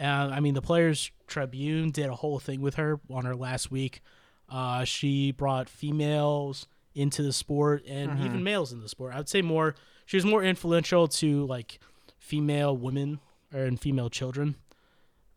[0.00, 3.70] Uh, I mean, the Players Tribune did a whole thing with her on her last
[3.70, 4.02] week.
[4.48, 9.14] Uh, she brought females into the sport and even males in the sport.
[9.14, 9.74] I would say more.
[10.04, 11.78] She was more influential to like
[12.18, 13.20] female women
[13.54, 14.56] or and female children.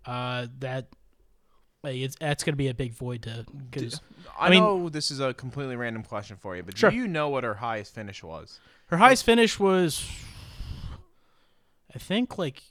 [0.05, 0.87] Uh, that
[1.85, 4.01] like it's that's gonna be a big void to because
[4.37, 6.89] I, I mean- know this is a completely random question for you, but Sure.
[6.89, 8.59] do you know what her highest finish was?
[8.87, 10.07] her highest finish was,
[11.93, 12.63] I think like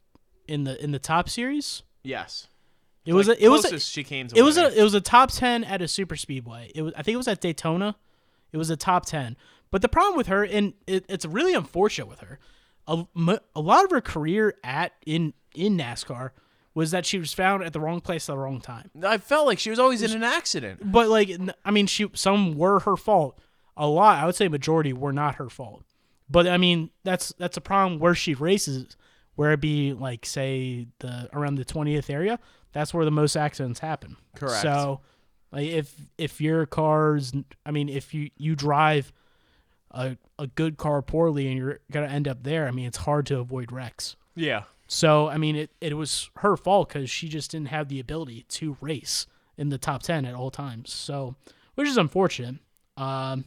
[0.46, 1.82] in the in the top series.
[2.02, 2.48] Yes.
[3.06, 4.94] It was Like, a, it was a, she came to it was a it was
[4.94, 7.96] a top 10 at a super speedway it was i think it was at daytona
[8.50, 9.36] it was a top 10
[9.70, 12.38] but the problem with her and it, it's really unfortunate with her
[12.86, 13.04] a,
[13.54, 16.30] a lot of her career at in in nascar
[16.74, 19.46] was that she was found at the wrong place at the wrong time I felt
[19.46, 20.80] like she was always in an accident.
[20.92, 21.30] but like
[21.64, 23.38] I mean she some were her fault
[23.76, 25.82] a lot i would say majority were not her fault
[26.30, 28.96] but i mean that's that's a problem where she races
[29.34, 32.38] where it be like say the around the 20th area
[32.72, 34.62] that's where the most accidents happen Correct.
[34.62, 35.00] so
[35.50, 37.32] like if if your car's
[37.66, 39.12] i mean if you you drive
[39.90, 43.26] a, a good car poorly and you're gonna end up there i mean it's hard
[43.26, 44.62] to avoid wrecks Yeah.
[44.86, 48.44] So I mean, it, it was her fault because she just didn't have the ability
[48.48, 49.26] to race
[49.56, 50.92] in the top ten at all times.
[50.92, 51.36] So,
[51.74, 52.56] which is unfortunate.
[52.96, 53.44] Um,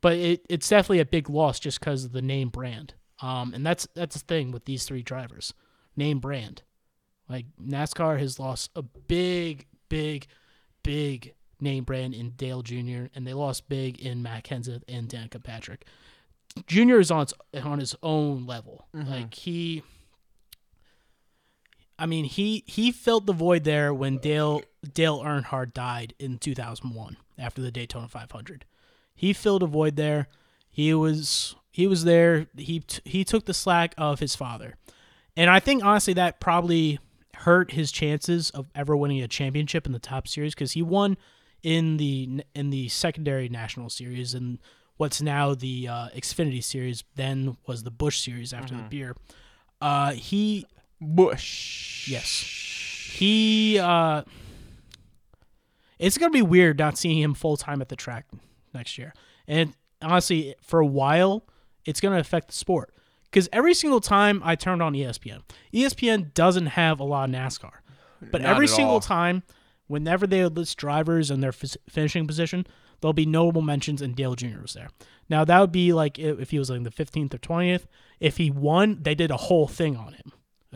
[0.00, 2.94] but it, it's definitely a big loss just because of the name brand.
[3.22, 5.54] Um, and that's that's the thing with these three drivers,
[5.96, 6.62] name brand.
[7.28, 10.26] Like NASCAR has lost a big, big,
[10.82, 13.06] big name brand in Dale Jr.
[13.14, 15.86] and they lost big in Matt Kenseth and Danica Patrick.
[16.66, 18.86] Junior is on its, on his own level.
[18.92, 19.82] Like he,
[21.98, 27.16] I mean he he filled the void there when Dale Dale Earnhardt died in 2001
[27.38, 28.64] after the Daytona 500.
[29.14, 30.28] He filled a void there.
[30.70, 32.46] He was he was there.
[32.56, 34.76] He t- he took the slack of his father,
[35.36, 36.98] and I think honestly that probably
[37.38, 41.16] hurt his chances of ever winning a championship in the top series because he won
[41.62, 44.58] in the in the secondary national series and
[44.96, 49.16] what's now the uh, Xfinity series then was the Busch series after the beer.
[49.80, 50.66] Uh, he
[51.04, 52.08] Busch.
[52.08, 52.42] Yes.
[53.12, 54.22] He uh
[55.98, 58.26] it's gonna be weird not seeing him full time at the track
[58.72, 59.14] next year.
[59.46, 61.46] And honestly, for a while,
[61.84, 62.92] it's gonna affect the sport.
[63.24, 65.42] Because every single time I turned on ESPN,
[65.72, 67.72] ESPN doesn't have a lot of NASCAR.
[68.30, 69.00] But Not every single all.
[69.00, 69.42] time,
[69.88, 72.64] whenever they list drivers and their f- finishing position,
[73.00, 74.60] there'll be notable mentions, and Dale Jr.
[74.62, 74.88] was there.
[75.28, 77.86] Now that would be like if he was like the 15th or 20th.
[78.20, 80.32] If he won, they did a whole thing on him.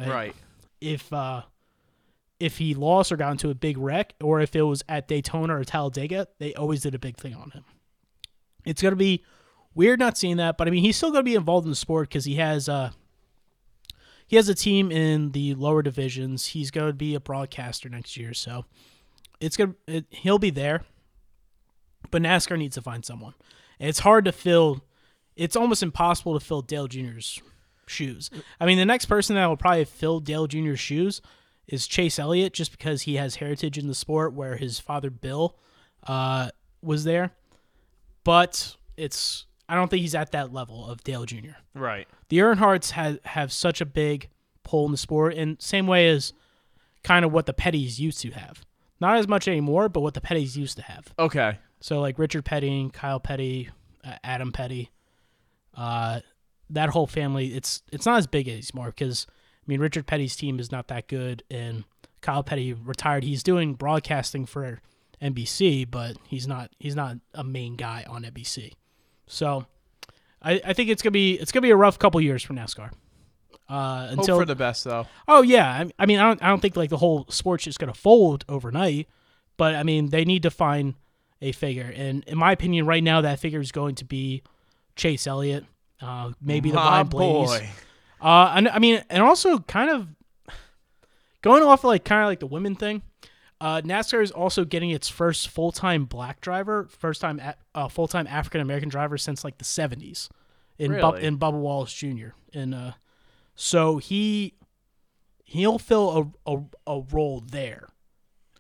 [0.06, 0.34] Right.
[0.80, 1.42] If uh,
[2.38, 5.58] if he lost or got into a big wreck, or if it was at Daytona
[5.58, 7.64] or Talladega, they always did a big thing on him.
[8.64, 9.24] It's gonna be
[9.74, 12.08] weird not seeing that, but I mean he's still gonna be involved in the sport
[12.08, 12.90] because he has uh
[14.28, 16.48] he has a team in the lower divisions.
[16.48, 18.66] He's going to be a broadcaster next year, so
[19.40, 20.84] it's gonna it, he'll be there.
[22.10, 23.34] But NASCAR needs to find someone.
[23.80, 24.84] And it's hard to fill.
[25.34, 27.40] It's almost impossible to fill Dale Jr.'s
[27.88, 28.30] shoes.
[28.60, 31.20] I mean, the next person that will probably fill Dale Jr.'s shoes
[31.66, 35.56] is Chase Elliott, just because he has heritage in the sport, where his father Bill
[36.06, 36.50] uh,
[36.82, 37.32] was there.
[38.24, 42.06] But it's I don't think he's at that level of Dale Jr Right.
[42.30, 44.28] the Earnhardts have have such a big
[44.64, 46.32] pull in the sport, and same way as
[47.04, 48.64] kind of what the Pettys used to have.
[49.00, 51.12] Not as much anymore, but what the Pettys used to have.
[51.18, 51.58] Okay.
[51.80, 53.70] So like Richard Petty, Kyle Petty,
[54.04, 54.90] uh, Adam Petty,
[55.74, 56.20] uh,
[56.70, 57.54] that whole family.
[57.54, 61.08] It's it's not as big anymore because I mean Richard Petty's team is not that
[61.08, 61.84] good, and
[62.20, 63.24] Kyle Petty retired.
[63.24, 64.80] He's doing broadcasting for
[65.22, 68.72] NBC, but he's not he's not a main guy on NBC.
[69.26, 69.66] So
[70.42, 72.90] I, I think it's gonna be it's gonna be a rough couple years for NASCAR.
[73.68, 75.06] Uh, Hope until for the best though.
[75.26, 77.78] Oh yeah, I, I mean, I don't, I don't think like the whole sport's just
[77.78, 79.08] gonna fold overnight,
[79.56, 80.94] but I mean, they need to find
[81.42, 84.42] a figure, and in my opinion, right now that figure is going to be
[84.96, 85.64] Chase Elliott,
[86.00, 87.48] uh, maybe the Blaze.
[87.48, 87.70] boy.
[88.20, 90.08] Uh, and I mean, and also kind of
[91.42, 93.02] going off of like kind of like the women thing.
[93.60, 97.88] Uh, NASCAR is also getting its first full time black driver, first time a- uh,
[97.88, 100.28] full time African American driver since like the seventies,
[100.78, 101.24] in Really?
[101.24, 102.28] in Bubba Wallace Jr.
[102.54, 102.92] And uh,
[103.56, 104.54] so he
[105.44, 107.88] he'll fill a, a, a role there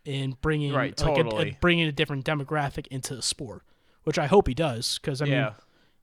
[0.04, 1.58] in bringing Right, like a- a- totally.
[1.60, 3.62] bringing a different demographic into the sport,
[4.04, 5.52] which I hope he does because I mean Yeah.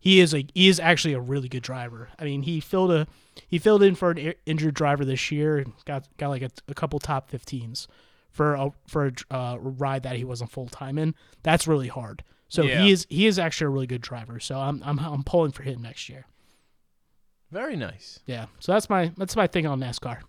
[0.05, 2.09] He is a he is actually a really good driver.
[2.19, 3.07] I mean he filled a
[3.47, 6.73] he filled in for an injured driver this year and got got like a, a
[6.75, 7.87] couple top 15s
[8.29, 11.15] for a for a uh, ride that he wasn't full time in.
[11.43, 12.23] That's really hard.
[12.47, 12.83] So Yeah.
[12.83, 14.39] he is he is actually a really good driver.
[14.39, 16.25] So I'm I'm I'm pulling for him next year.
[17.51, 18.19] Very nice.
[18.27, 18.45] Yeah.
[18.59, 20.19] So that's my that's my thing on NASCAR.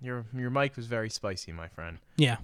[0.00, 1.98] Your your mic was very spicy, my friend.
[2.16, 2.38] Yeah.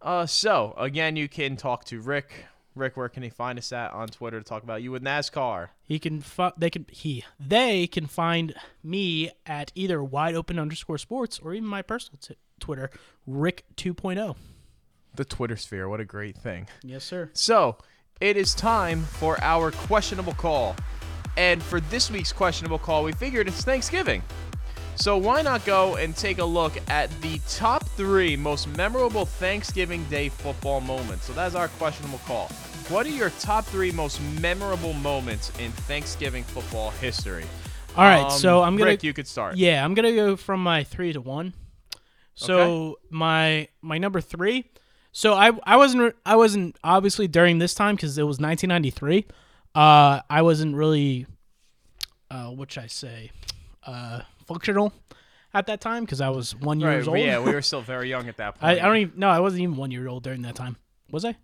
[0.00, 2.46] Uh, so again, you can talk to Rick.
[2.74, 5.68] Rick, where can he find us at on Twitter to talk about you with NASCAR?
[5.84, 10.98] He can fi- they can he they can find me at either wide open underscore
[10.98, 12.90] sports or even my personal t- Twitter
[13.26, 13.74] Rick oh.
[13.76, 14.36] 2.0.
[15.14, 15.88] The Twitter sphere.
[15.88, 16.68] What a great thing.
[16.82, 17.30] Yes, sir.
[17.34, 17.76] So,
[18.20, 20.74] it is time for our questionable call.
[21.36, 24.22] And for this week's questionable call, we figured it's Thanksgiving.
[24.94, 30.04] So, why not go and take a look at the top three most memorable Thanksgiving
[30.04, 31.26] Day football moments?
[31.26, 32.48] So, that's our questionable call.
[32.88, 37.44] What are your top three most memorable moments in Thanksgiving football history?
[37.96, 39.56] All right, Um, so I'm gonna Rick, you could start.
[39.56, 41.52] Yeah, I'm gonna go from my three to one.
[42.34, 44.70] So my my number three.
[45.12, 49.26] So I I wasn't I wasn't obviously during this time because it was 1993.
[49.74, 51.26] Uh, I wasn't really,
[52.30, 53.30] uh, what should I say,
[53.86, 54.92] uh, functional
[55.54, 57.18] at that time because I was one Right, years old.
[57.18, 58.84] yeah, we were still very young at that I, point.
[58.84, 60.76] I don't even no, I wasn't even one year old during that time.
[61.10, 61.36] Was I?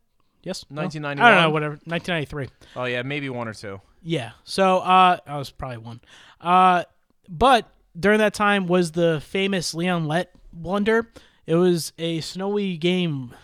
[0.42, 0.64] Yes.
[0.70, 0.82] No?
[0.82, 1.50] I don't know.
[1.50, 1.74] Whatever.
[1.84, 2.48] 1993.
[2.76, 3.80] Oh yeah, maybe one or two.
[4.02, 4.30] Yeah.
[4.44, 6.00] So uh, I was probably one.
[6.40, 6.84] Uh,
[7.28, 7.68] but
[7.98, 11.10] during that time was the famous Leon Lett blunder.
[11.46, 13.34] It was a snowy game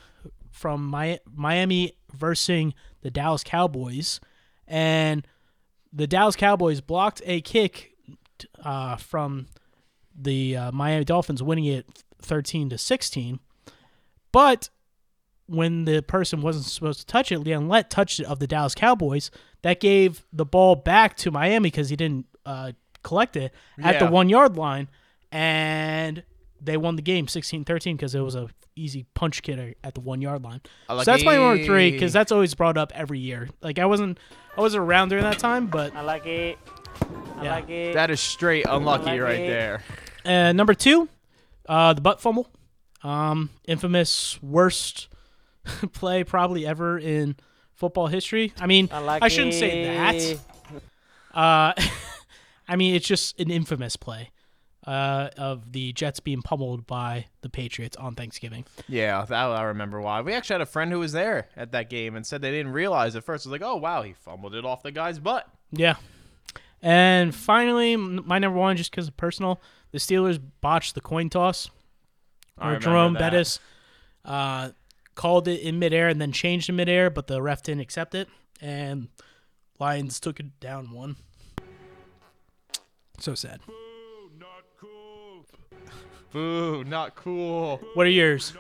[0.50, 4.20] from Mi- Miami versus the Dallas Cowboys,
[4.68, 5.26] and
[5.92, 7.93] the Dallas Cowboys blocked a kick
[8.64, 9.46] uh, from
[10.16, 11.86] the uh, Miami Dolphins, winning it
[12.22, 13.40] 13 to 16.
[14.32, 14.68] But
[15.46, 18.74] when the person wasn't supposed to touch it, Leon Lett touched it of the Dallas
[18.74, 19.30] Cowboys.
[19.62, 22.72] That gave the ball back to Miami because he didn't uh,
[23.02, 24.88] collect it at the one yard line,
[25.30, 26.22] and
[26.60, 30.20] they won the game 16-13 because it was a easy punch kid at the one
[30.20, 30.60] yard line.
[30.88, 33.48] So that's my number three because that's always brought up every year.
[33.62, 34.18] Like I wasn't
[34.56, 36.58] I wasn't around during that time, but I like it.
[37.38, 37.54] I Yeah.
[37.54, 37.94] like it.
[37.94, 39.46] That is straight unlucky like right it.
[39.46, 39.82] there.
[40.24, 41.08] Uh, number two,
[41.68, 42.48] uh, the butt fumble.
[43.02, 45.08] Um, infamous worst
[45.92, 47.36] play probably ever in
[47.74, 48.52] football history.
[48.60, 50.38] I mean, I I shouldn't say that.
[51.34, 51.72] Uh,
[52.68, 54.30] I mean, it's just an infamous play
[54.86, 58.64] uh, of the Jets being pummeled by the Patriots on Thanksgiving.
[58.86, 60.20] Yeah, that I remember why.
[60.20, 62.70] We actually had a friend who was there at that game and said they didn't
[62.72, 63.44] realize at first.
[63.44, 65.48] It was like, oh wow, he fumbled it off the guy's butt.
[65.72, 65.96] Yeah.
[66.86, 71.70] And finally, my number one, just because of personal, the Steelers botched the coin toss.
[72.58, 73.20] I Or remember Jerome that.
[73.20, 73.58] Bettis
[74.24, 74.70] uh,
[75.14, 78.28] called it in midair and then changed in midair, but the ref didn't accept it.
[78.60, 79.08] and
[79.80, 81.16] Lions took it down one.
[83.18, 83.60] So sad.
[83.66, 85.46] Boo, not cool.
[86.32, 87.80] Boo, not cool.
[87.94, 88.52] What are yours?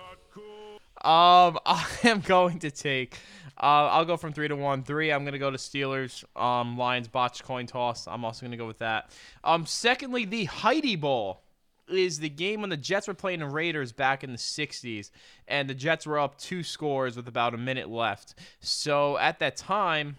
[1.04, 3.18] Um, I am going to take.
[3.64, 4.82] Uh, I'll go from three to one.
[4.82, 6.22] Three, I'm gonna go to Steelers.
[6.38, 8.06] Um, Lions botched coin toss.
[8.06, 9.10] I'm also gonna go with that.
[9.42, 11.40] Um, secondly, the Heidi Bowl
[11.88, 15.10] is the game when the Jets were playing the Raiders back in the '60s,
[15.48, 18.34] and the Jets were up two scores with about a minute left.
[18.60, 20.18] So at that time,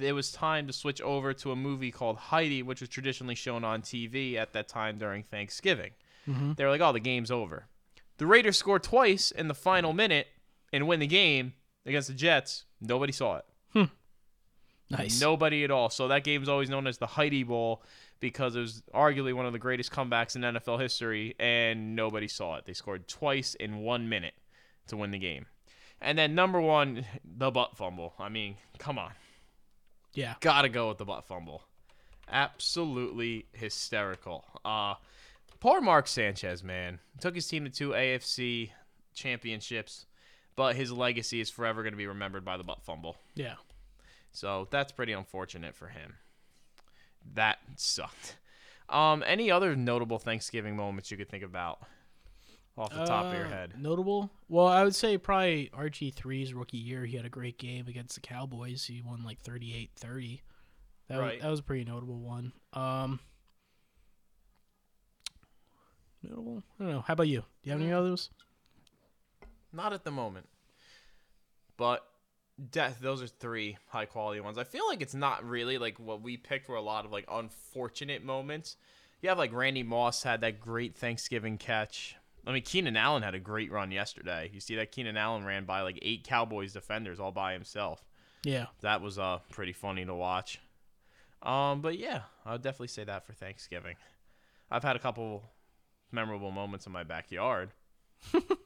[0.00, 3.62] it was time to switch over to a movie called Heidi, which was traditionally shown
[3.62, 5.90] on TV at that time during Thanksgiving.
[6.54, 7.66] They were like, "Oh, the game's over."
[8.16, 10.28] The Raiders score twice in the final minute
[10.72, 11.52] and win the game
[11.84, 12.64] against the Jets.
[12.80, 13.44] Nobody saw it.
[14.88, 15.20] Nice.
[15.20, 15.90] Nobody at all.
[15.90, 17.82] So that game's always known as the Heidi Bowl
[18.20, 22.56] because it was arguably one of the greatest comebacks in NFL history, and nobody saw
[22.56, 22.64] it.
[22.66, 24.34] They scored twice in one minute
[24.88, 25.46] to win the game.
[26.00, 28.14] And then number one, the butt fumble.
[28.18, 29.12] I mean, come on.
[30.14, 30.34] Yeah.
[30.40, 31.62] Gotta go with the butt fumble.
[32.30, 34.44] Absolutely hysterical.
[34.64, 34.94] Uh
[35.60, 37.00] poor Mark Sanchez, man.
[37.20, 38.70] Took his team to two AFC
[39.14, 40.06] championships,
[40.56, 43.16] but his legacy is forever going to be remembered by the butt fumble.
[43.34, 43.54] Yeah.
[44.32, 46.14] So that's pretty unfortunate for him.
[47.34, 48.36] That sucked.
[48.88, 51.80] Um, any other notable Thanksgiving moments you could think about
[52.78, 53.72] off the top of your Uh, head?
[53.80, 54.30] Notable?
[54.48, 57.04] Well, I would say probably RG3's rookie year.
[57.06, 58.84] He had a great game against the Cowboys.
[58.84, 60.42] He won like 38 30.
[61.08, 61.34] That, Right.
[61.34, 62.52] was, that was a pretty notable one.
[62.74, 63.20] Um,
[66.22, 66.62] notable?
[66.78, 67.00] I don't know.
[67.00, 67.40] How about you?
[67.40, 68.30] Do you have any others?
[69.76, 70.48] Not at the moment.
[71.76, 72.06] But
[72.70, 74.56] death those are three high quality ones.
[74.56, 77.26] I feel like it's not really like what we picked were a lot of like
[77.30, 78.76] unfortunate moments.
[79.20, 82.16] You have like Randy Moss had that great Thanksgiving catch.
[82.46, 84.50] I mean Keenan Allen had a great run yesterday.
[84.52, 88.02] You see that Keenan Allen ran by like eight Cowboys defenders all by himself.
[88.44, 88.66] Yeah.
[88.80, 90.58] That was uh pretty funny to watch.
[91.42, 93.96] Um, but yeah, I would definitely say that for Thanksgiving.
[94.70, 95.44] I've had a couple
[96.10, 97.72] memorable moments in my backyard.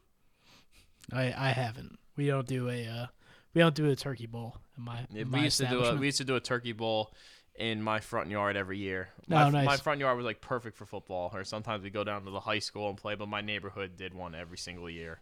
[1.13, 1.99] I I haven't.
[2.17, 3.07] We don't do a uh,
[3.55, 5.07] we don't do a turkey bowl in my.
[5.11, 7.13] Yeah, in we my used to do a we used to do a turkey bowl
[7.57, 9.09] in my front yard every year.
[9.31, 9.67] Oh, My, nice.
[9.67, 11.31] my front yard was like perfect for football.
[11.35, 14.15] Or sometimes we go down to the high school and play, but my neighborhood did
[14.15, 15.21] one every single year.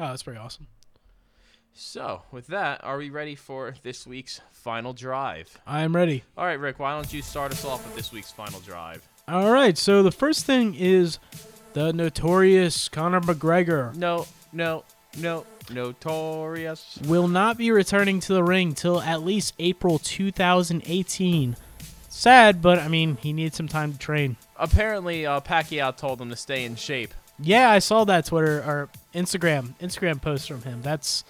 [0.00, 0.68] Oh, that's pretty awesome.
[1.74, 5.58] So with that, are we ready for this week's final drive?
[5.66, 6.22] I'm ready.
[6.36, 9.06] All right, Rick, why don't you start us off with this week's final drive?
[9.28, 9.76] All right.
[9.78, 11.18] So the first thing is
[11.72, 14.84] the notorious Conor McGregor No, no,
[15.18, 16.98] no, notorious.
[17.06, 21.56] will not be returning to the ring till at least April 2018.
[22.08, 24.36] Sad, but I mean, he needs some time to train.
[24.56, 27.14] Apparently, uh, Pacquiao told him to stay in shape.
[27.38, 30.82] Yeah, I saw that Twitter or Instagram Instagram post from him.
[30.82, 31.24] That's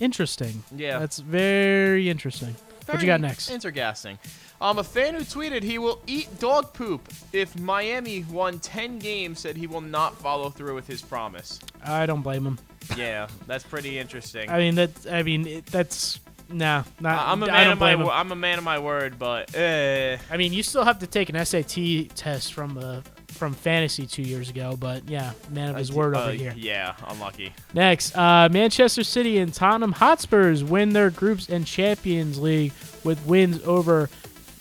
[0.00, 0.62] interesting.
[0.74, 0.98] Yeah.
[0.98, 2.56] That's very interesting.
[2.86, 3.50] what you got Very next?
[3.50, 4.18] Intergasting.
[4.60, 9.38] Um, a fan who tweeted he will eat dog poop if Miami won 10 games
[9.38, 11.60] said he will not follow through with his promise.
[11.84, 12.58] I don't blame him.
[12.96, 14.50] Yeah, that's pretty interesting.
[14.50, 14.90] I mean that.
[15.10, 16.20] I mean it, that's
[16.50, 16.84] nah.
[17.00, 17.26] Not.
[17.28, 18.06] I'm a man of my blame him.
[18.06, 20.16] wo- I'm a man of my word, but eh.
[20.30, 24.22] I mean, you still have to take an SAT test from uh, from fantasy two
[24.22, 26.54] years ago, but yeah, man of his word Uh, over here.
[26.56, 27.52] Yeah, unlucky.
[27.74, 32.72] Next, uh, Manchester City and Tottenham Hotspurs win their groups and Champions League
[33.04, 34.08] with wins over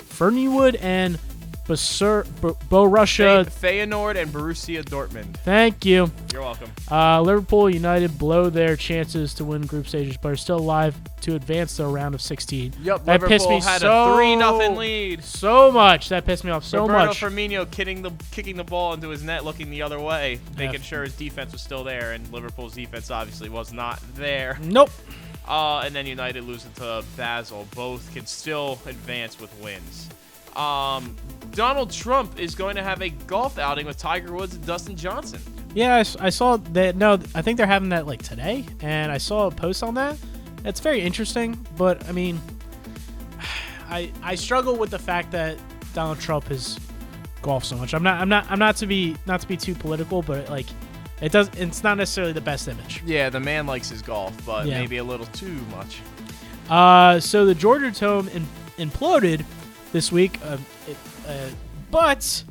[0.09, 1.17] Ferneywood and
[1.67, 3.45] Basur- B- Borussia.
[3.49, 5.35] Fey- Feyenoord and Borussia Dortmund.
[5.37, 6.09] Thank you.
[6.31, 6.71] You're welcome.
[6.89, 11.35] Uh, Liverpool United blow their chances to win group stages, but are still alive to
[11.35, 12.73] advance to a round of 16.
[12.81, 15.23] Yep, that Liverpool pissed me had so a three nothing lead.
[15.23, 16.09] So much.
[16.09, 17.19] That pissed me off so Roberto much.
[17.19, 20.67] Firmino kicking the kicking the ball into his net, looking the other way, Yeah.
[20.67, 24.57] making sure his defense was still there, and Liverpool's defense obviously was not there.
[24.63, 24.89] Nope.
[25.47, 27.67] Uh, and then United losing to Basel.
[27.75, 30.09] Both can still advance with wins.
[30.57, 31.15] Um,
[31.51, 35.41] Donald Trump is going to have a golf outing with Tiger Woods and Dustin Johnson.
[35.73, 36.95] Yeah, I saw that.
[36.95, 40.17] No, I think they're having that like today, and I saw a post on that.
[40.65, 42.41] It's very interesting, but I mean,
[43.89, 45.57] I I struggle with the fact that
[45.93, 46.79] Donald Trump has
[47.41, 47.93] golf so much.
[47.93, 50.65] I'm not I'm not I'm not to be not to be too political, but like
[51.21, 51.49] it does.
[51.57, 53.01] It's not necessarily the best image.
[53.05, 54.79] Yeah, the man likes his golf, but Yeah.
[54.79, 55.99] maybe a little too much.
[56.69, 58.45] Uh, so the Georgia Dome in,
[58.77, 59.43] imploded
[59.91, 60.57] this week, uh,
[60.87, 61.31] it, uh,
[61.91, 62.43] but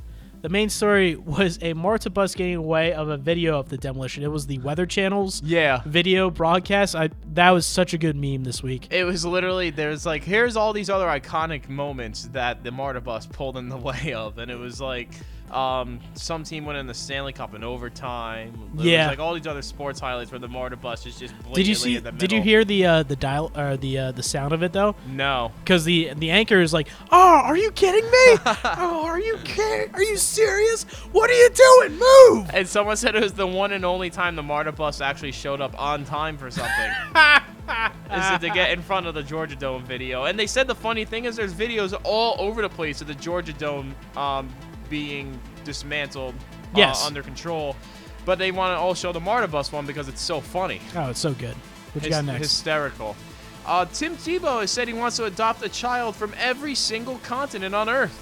[0.43, 4.23] the main story was a Marta bus getting away of a video of the demolition.
[4.23, 5.83] It was the Weather Channel's Yeah.
[5.87, 6.95] video broadcast.
[6.95, 8.89] I that was such a good meme this week.
[8.91, 13.27] It was literally there's like here's all these other iconic moments that the Marta bus
[13.27, 15.11] pulled in the way of, and it was like
[15.51, 18.71] Um, some team went in the Stanley Cup in overtime.
[18.75, 19.09] There Yeah.
[19.09, 21.99] like all these other sports highlights where the MARTA bus is just Did you see?
[22.01, 24.97] Did you hear the uh, the dial or the uh, the sound of it though?
[25.09, 25.53] No.
[25.61, 28.39] Because the the anchor is like, "Oh, are you kidding me?
[28.65, 29.95] oh, are you kidding?
[29.95, 30.85] Are you serious?
[31.13, 31.99] What are you doing?
[31.99, 35.33] Move!" And someone said it was the one and only time the MARTA bus actually
[35.33, 36.91] showed up on time for something.
[37.69, 40.25] is it to get in front of the Georgia Dome video.
[40.25, 43.15] And they said the funny thing is there's videos all over the place of the
[43.15, 44.49] Georgia Dome um,
[44.89, 47.05] being dismantled uh, Yes.
[47.07, 47.77] under control.
[48.25, 50.81] But they want to all show the MARTA bus one because it's so funny.
[50.97, 51.55] Oh, it's so good.
[51.93, 52.39] What you Hys- got next?
[52.43, 53.17] Hysterical.
[53.65, 57.75] Uh, Tim Tebow has said he wants to adopt a child from every single continent
[57.75, 58.17] on Earth.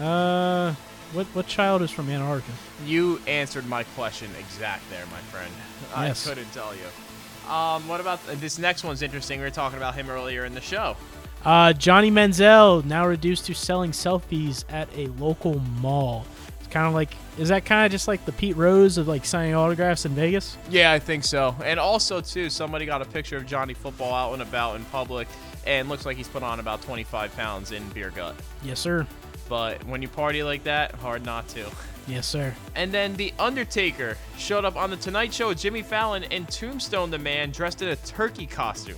[0.00, 0.74] Uh,
[1.12, 2.52] what what child is from Antarctica?
[2.84, 5.52] You answered my question exact there, my friend.
[5.96, 6.26] Yes.
[6.26, 7.50] I couldn't tell you.
[7.52, 9.38] Um, what about this next one's interesting?
[9.38, 10.96] We were talking about him earlier in the show.
[11.44, 16.24] Uh, Johnny Manziel now reduced to selling selfies at a local mall.
[16.58, 19.26] It's kind of like, is that kind of just like the Pete Rose of like
[19.26, 20.56] signing autographs in Vegas?
[20.70, 21.54] Yeah, I think so.
[21.62, 25.28] And also, too, somebody got a picture of Johnny Football out and about in public,
[25.66, 28.34] and looks like he's put on about 25 pounds in beer gut.
[28.62, 29.06] Yes, sir.
[29.46, 31.66] But when you party like that, hard not to.
[32.06, 32.54] Yes, sir.
[32.74, 37.10] And then The Undertaker showed up on The Tonight Show with Jimmy Fallon and Tombstone
[37.10, 38.96] the Man dressed in a turkey costume.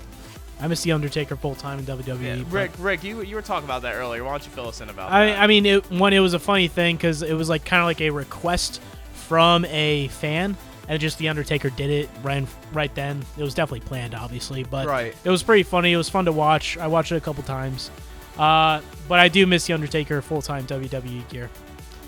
[0.61, 2.45] I miss the Undertaker full time in WWE.
[2.45, 4.25] but- Rick, Rick, you, you were talking about that earlier.
[4.25, 5.39] Why don't you fill us in about I, that?
[5.43, 7.87] I mean, it, one, it was a funny thing because it was like kind of
[7.87, 8.81] like a request
[9.13, 10.57] from a fan,
[10.89, 13.23] and just the Undertaker did it right right then.
[13.37, 15.15] It was definitely planned, obviously, but Right.
[15.25, 15.93] it was pretty funny.
[15.93, 16.79] It was fun to watch.
[16.79, 17.91] I watched it a couple times,
[18.39, 21.51] uh, but I do miss the Undertaker full time WWE gear.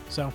[0.08, 0.32] So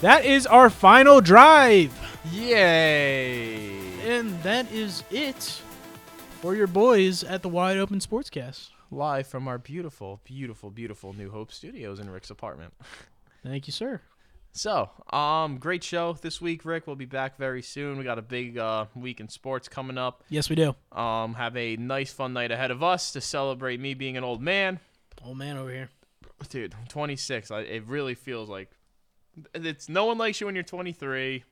[0.00, 1.92] that is our final drive,
[2.30, 3.78] Yay!
[4.18, 5.60] and that is it
[6.40, 8.68] for your boys at the Wide Open Sportscast.
[8.90, 12.72] Live from our beautiful, beautiful, beautiful New Hope studios in Rick's apartment.
[13.44, 14.00] Thank you, sir.
[14.52, 16.86] So, um, great show this week, Rick.
[16.86, 17.98] We'll be back very soon.
[17.98, 20.22] We got a big uh, week in sports coming up.
[20.28, 20.74] Yes, we do.
[20.92, 24.40] Um, have a nice, fun night ahead of us to celebrate me being an old
[24.40, 24.80] man.
[25.24, 25.90] Old man over here.
[26.48, 27.50] Dude, I'm 26.
[27.50, 28.70] I, it really feels like
[29.54, 31.44] it's no one likes you when you're 23.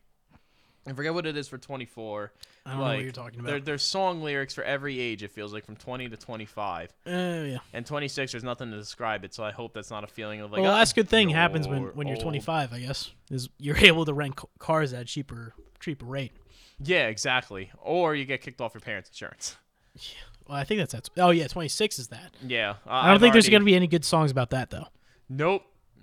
[0.86, 2.32] I forget what it is for 24.
[2.64, 3.48] I don't know what you're talking about.
[3.48, 5.22] There, there's song lyrics for every age.
[5.22, 6.92] It feels like from 20 to 25.
[7.06, 7.58] Uh, yeah.
[7.72, 9.34] And 26, there's nothing to describe it.
[9.34, 10.62] So I hope that's not a feeling of like.
[10.62, 13.48] well, "Ah, that's good thing happens when, you're when you're old." 25, I guess, is
[13.58, 16.32] you're able to rent cars at a cheaper cheaper rate.
[16.80, 17.70] Yeah, exactly.
[17.82, 19.56] Or you get kicked off your parents' insurance.
[19.94, 20.02] Yeah.
[20.46, 21.10] Well, I think that's that's.
[21.16, 22.34] Oh yeah, 26 is that.
[22.46, 22.74] Yeah.
[22.86, 24.86] Uh, I don't think there's gonna be any good songs about that though.
[25.28, 25.62] Nope.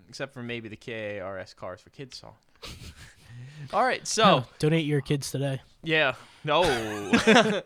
[0.09, 2.35] Except for maybe the KARS Cars for Kids song.
[3.73, 5.61] All right, so donate your kids today.
[5.83, 6.13] yeah,
[6.43, 6.63] no,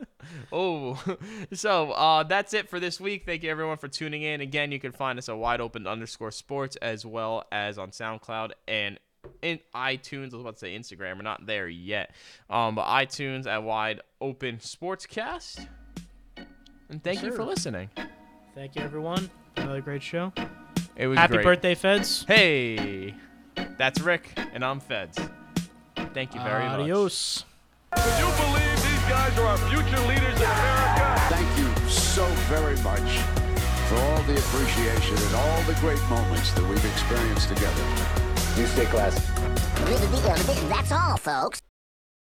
[0.52, 1.02] oh,
[1.54, 3.26] so uh, that's it for this week.
[3.26, 4.42] Thank you everyone for tuning in.
[4.42, 8.52] Again, you can find us at Wide Open underscore Sports as well as on SoundCloud
[8.68, 9.00] and
[9.42, 10.34] in iTunes.
[10.34, 11.16] I was about to say Instagram.
[11.18, 12.12] We're not there yet,
[12.50, 15.68] um, but iTunes at Wide Open Sportscast.
[16.90, 17.90] And thank you for listening.
[18.56, 19.30] Thank you, everyone.
[19.58, 20.32] Another great show.
[20.96, 21.44] It was Happy great.
[21.44, 22.26] birthday, Feds.
[22.28, 23.14] Hey,
[23.78, 25.20] that's Rick, and I'm Feds.
[26.18, 26.80] Thank you very much.
[26.80, 27.46] Adios.
[27.96, 31.16] Can you believe these guys are our future leaders in America?
[31.30, 33.20] Thank you so very much
[33.88, 37.84] for all the appreciation and all the great moments that we've experienced together.
[38.58, 39.22] You stay classy.
[40.68, 41.62] That's all, folks.